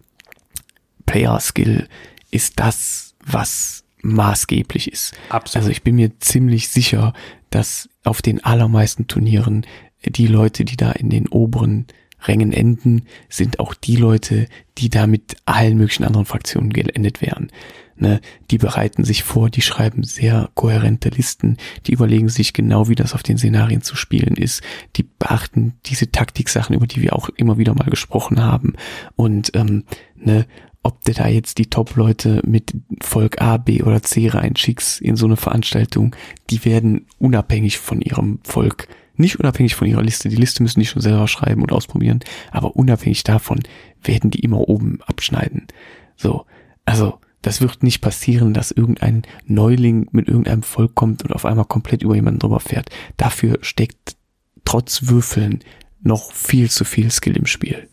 [1.07, 1.89] Player Skill
[2.31, 5.15] ist das, was maßgeblich ist.
[5.31, 5.57] Absolut.
[5.57, 7.15] Also ich bin mir ziemlich sicher,
[7.51, 9.67] dass auf den allermeisten Turnieren
[10.05, 11.87] die Leute, die da in den oberen
[12.23, 14.49] Rängen enden, sind auch die Leute,
[14.79, 17.51] die da mit allen möglichen anderen Fraktionen geendet wären.
[17.97, 18.21] Ne,
[18.51, 23.15] die bereiten sich vor, die schreiben sehr kohärente Listen, die überlegen sich genau, wie das
[23.15, 24.63] auf den Szenarien zu spielen ist,
[24.97, 28.75] die beachten diese Taktiksachen, über die wir auch immer wieder mal gesprochen haben.
[29.15, 29.85] Und ähm,
[30.17, 30.47] ne,
[30.83, 35.27] ob du da jetzt die Top-Leute mit Volk A, B oder C reinschickst in so
[35.27, 36.17] eine Veranstaltung,
[36.51, 40.87] die werden unabhängig von ihrem Volk nicht unabhängig von ihrer Liste, die Liste müssen die
[40.87, 42.21] schon selber schreiben und ausprobieren,
[42.51, 43.61] aber unabhängig davon
[44.03, 45.69] werden die immer oben abschneiden.
[46.17, 46.47] So,
[46.85, 51.67] also das wird nicht passieren, dass irgendein Neuling mit irgendeinem Volk kommt und auf einmal
[51.67, 52.89] komplett über jemanden drüber fährt.
[53.19, 54.17] Dafür steckt
[54.65, 55.61] trotz Würfeln
[56.03, 57.87] noch viel zu viel Skill im Spiel.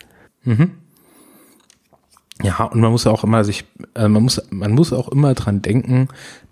[0.43, 0.71] Mhm.
[2.41, 5.61] Ja, und man muss auch immer sich, äh, man muss, man muss auch immer dran
[5.61, 6.07] denken,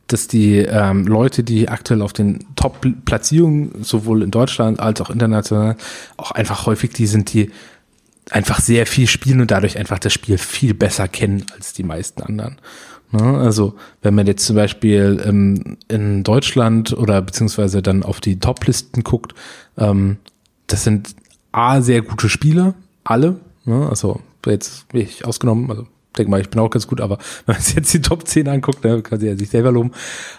[0.08, 5.78] dass die ähm, Leute, die aktuell auf den Top-Platzierungen sowohl in Deutschland als auch international
[6.18, 7.50] auch einfach häufig die sind, die
[8.30, 12.22] einfach sehr viel spielen und dadurch einfach das Spiel viel besser kennen als die meisten
[12.22, 12.58] anderen.
[13.12, 13.38] Ne?
[13.38, 19.04] Also wenn man jetzt zum Beispiel ähm, in Deutschland oder beziehungsweise dann auf die Top-Listen
[19.04, 19.34] guckt,
[19.78, 20.18] ähm,
[20.68, 21.16] das sind
[21.52, 23.88] A, sehr gute Spieler, alle, ne?
[23.90, 25.88] also jetzt bin ich ausgenommen, also
[26.18, 28.48] denke mal, ich bin auch ganz gut, aber wenn man sich jetzt die Top 10
[28.48, 29.92] anguckt, ne, kann sich ja sich selber loben,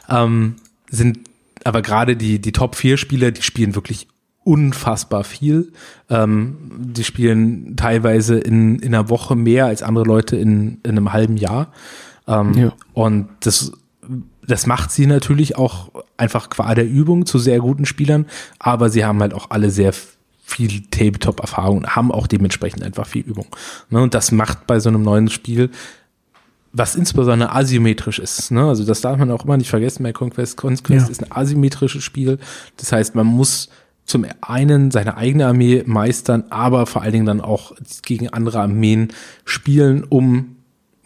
[0.09, 0.57] ähm,
[0.91, 1.18] sind
[1.64, 4.09] aber gerade die, die Top 4 Spieler, die spielen wirklich
[4.45, 5.73] unfassbar viel.
[6.09, 11.12] Ähm, die spielen teilweise in, in einer Woche mehr als andere Leute in, in einem
[11.12, 11.73] halben Jahr.
[12.31, 12.72] Ähm, ja.
[12.95, 13.72] Und das,
[14.47, 18.26] das macht sie natürlich auch einfach qua der Übung zu sehr guten Spielern,
[18.59, 19.93] aber sie haben halt auch alle sehr
[20.43, 23.47] viel Tabletop-Erfahrung und haben auch dementsprechend einfach viel Übung.
[23.89, 25.70] Ne, und das macht bei so einem neuen Spiel,
[26.72, 28.51] was insbesondere asymmetrisch ist.
[28.51, 28.66] Ne?
[28.66, 30.57] Also das darf man auch immer nicht vergessen bei Conquest.
[30.57, 31.11] Conquest ja.
[31.11, 32.39] ist ein asymmetrisches Spiel.
[32.76, 33.70] Das heißt, man muss
[34.05, 37.72] zum einen seine eigene Armee meistern, aber vor allen Dingen dann auch
[38.03, 39.09] gegen andere Armeen
[39.45, 40.57] spielen, um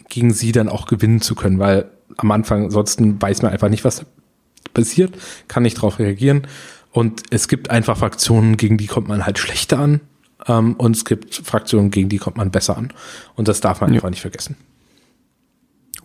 [0.09, 3.85] gegen sie dann auch gewinnen zu können, weil am Anfang ansonsten weiß man einfach nicht,
[3.85, 4.05] was
[4.73, 5.17] passiert,
[5.49, 6.47] kann nicht darauf reagieren
[6.95, 10.01] und es gibt einfach Fraktionen, gegen die kommt man halt schlechter an.
[10.47, 12.93] Ähm, und es gibt Fraktionen, gegen die kommt man besser an.
[13.35, 13.97] Und das darf man ja.
[13.97, 14.57] einfach nicht vergessen.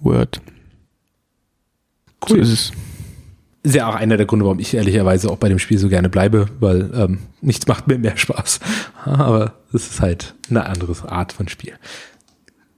[0.01, 0.41] Word.
[2.27, 2.37] Cool.
[2.37, 2.71] So ist es.
[3.61, 6.09] Ist ja auch einer der Gründe, warum ich ehrlicherweise auch bei dem Spiel so gerne
[6.09, 8.59] bleibe, weil ähm, nichts macht mir mehr Spaß.
[9.05, 11.73] Aber es ist halt eine andere Art von Spiel.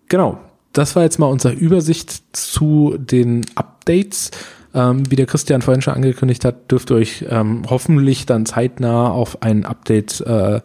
[0.09, 0.37] Genau.
[0.73, 4.31] Das war jetzt mal unsere Übersicht zu den Updates.
[4.73, 9.09] Ähm, wie der Christian vorhin schon angekündigt hat, dürft ihr euch ähm, hoffentlich dann zeitnah
[9.09, 10.59] auf ein Update äh, äh,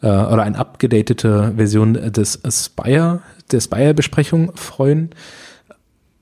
[0.00, 3.20] oder eine abgedatete Version des Spire,
[3.52, 5.10] der Spire-Besprechung freuen.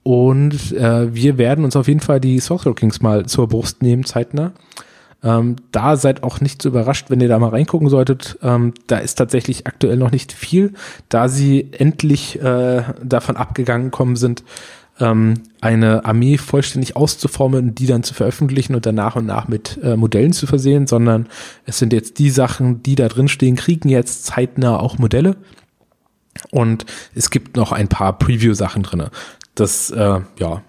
[0.02, 4.04] Und äh, wir werden uns auf jeden Fall die Sorcerer Kings mal zur Brust nehmen,
[4.04, 4.52] zeitnah.
[5.22, 8.38] Ähm, da seid auch nicht so überrascht, wenn ihr da mal reingucken solltet.
[8.42, 10.74] Ähm, da ist tatsächlich aktuell noch nicht viel,
[11.08, 14.44] da sie endlich äh, davon abgegangen kommen sind,
[15.00, 19.78] ähm, eine Armee vollständig auszuformen die dann zu veröffentlichen und dann nach und nach mit
[19.82, 21.28] äh, Modellen zu versehen, sondern
[21.66, 25.36] es sind jetzt die Sachen, die da drin stehen, kriegen jetzt zeitnah auch Modelle.
[26.50, 29.04] Und es gibt noch ein paar Preview-Sachen drin.
[29.54, 30.62] Das äh, ja,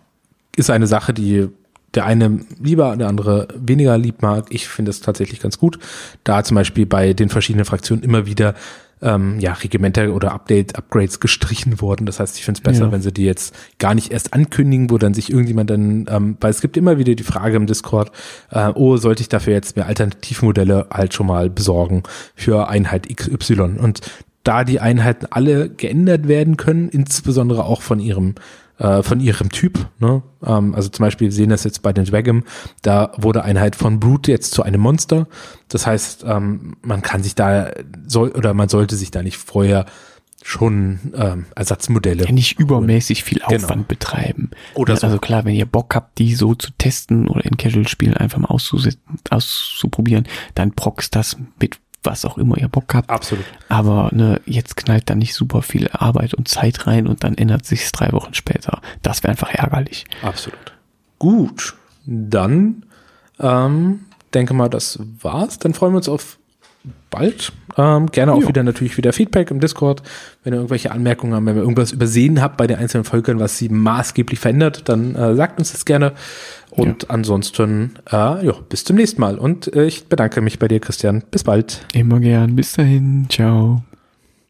[0.55, 1.49] ist eine Sache, die
[1.95, 4.45] der eine lieber, der andere weniger lieb mag.
[4.49, 5.79] Ich finde es tatsächlich ganz gut,
[6.23, 8.53] da zum Beispiel bei den verschiedenen Fraktionen immer wieder
[9.01, 12.05] ähm, ja, Regimenter oder Update, Upgrades gestrichen wurden.
[12.05, 12.91] Das heißt, ich finde es besser, ja.
[12.91, 16.51] wenn sie die jetzt gar nicht erst ankündigen, wo dann sich irgendjemand dann, ähm, weil
[16.51, 18.11] es gibt immer wieder die Frage im Discord,
[18.51, 22.03] äh, oh, sollte ich dafür jetzt mehr Alternativmodelle halt schon mal besorgen
[22.35, 23.77] für Einheit XY?
[23.79, 24.01] Und
[24.43, 28.35] da die Einheiten alle geändert werden können, insbesondere auch von ihrem
[28.79, 29.87] äh, von ihrem Typ.
[29.99, 30.23] Ne?
[30.43, 32.43] Ähm, also zum Beispiel, wir sehen das jetzt bei den Dragom,
[32.81, 35.27] da wurde Einheit von Brute jetzt zu einem Monster.
[35.67, 37.71] Das heißt, ähm, man kann sich da
[38.07, 39.85] soll oder man sollte sich da nicht vorher
[40.41, 42.25] schon ähm, Ersatzmodelle.
[42.25, 43.55] Ja, nicht übermäßig viel genau.
[43.55, 43.87] Aufwand genau.
[43.87, 44.51] betreiben.
[44.73, 45.07] Oder ja, so.
[45.07, 48.47] Also klar, wenn ihr Bock habt, die so zu testen oder in Casual-Spielen einfach mal
[48.49, 53.09] auszuprobieren, dann proxt das mit was auch immer ihr Bock habt.
[53.09, 53.45] Absolut.
[53.67, 57.65] Aber ne, jetzt knallt da nicht super viel Arbeit und Zeit rein und dann ändert
[57.65, 58.81] sich drei Wochen später.
[59.01, 60.05] Das wäre einfach ärgerlich.
[60.21, 60.73] Absolut.
[61.17, 62.85] Gut, dann
[63.39, 65.59] ähm, denke mal, das war's.
[65.59, 66.37] Dann freuen wir uns auf
[67.09, 67.51] bald.
[67.79, 68.47] Ähm, gerne auch jo.
[68.49, 70.03] wieder natürlich wieder Feedback im Discord.
[70.43, 73.57] Wenn ihr irgendwelche Anmerkungen habt, wenn ihr irgendwas übersehen habt bei den einzelnen Völkern, was
[73.57, 76.11] sie maßgeblich verändert, dann äh, sagt uns das gerne.
[76.71, 77.09] Und ja.
[77.09, 79.37] ansonsten, äh, ja, bis zum nächsten Mal.
[79.37, 81.23] Und äh, ich bedanke mich bei dir, Christian.
[81.31, 81.85] Bis bald.
[81.93, 82.55] Immer gern.
[82.55, 83.27] Bis dahin.
[83.29, 83.81] Ciao.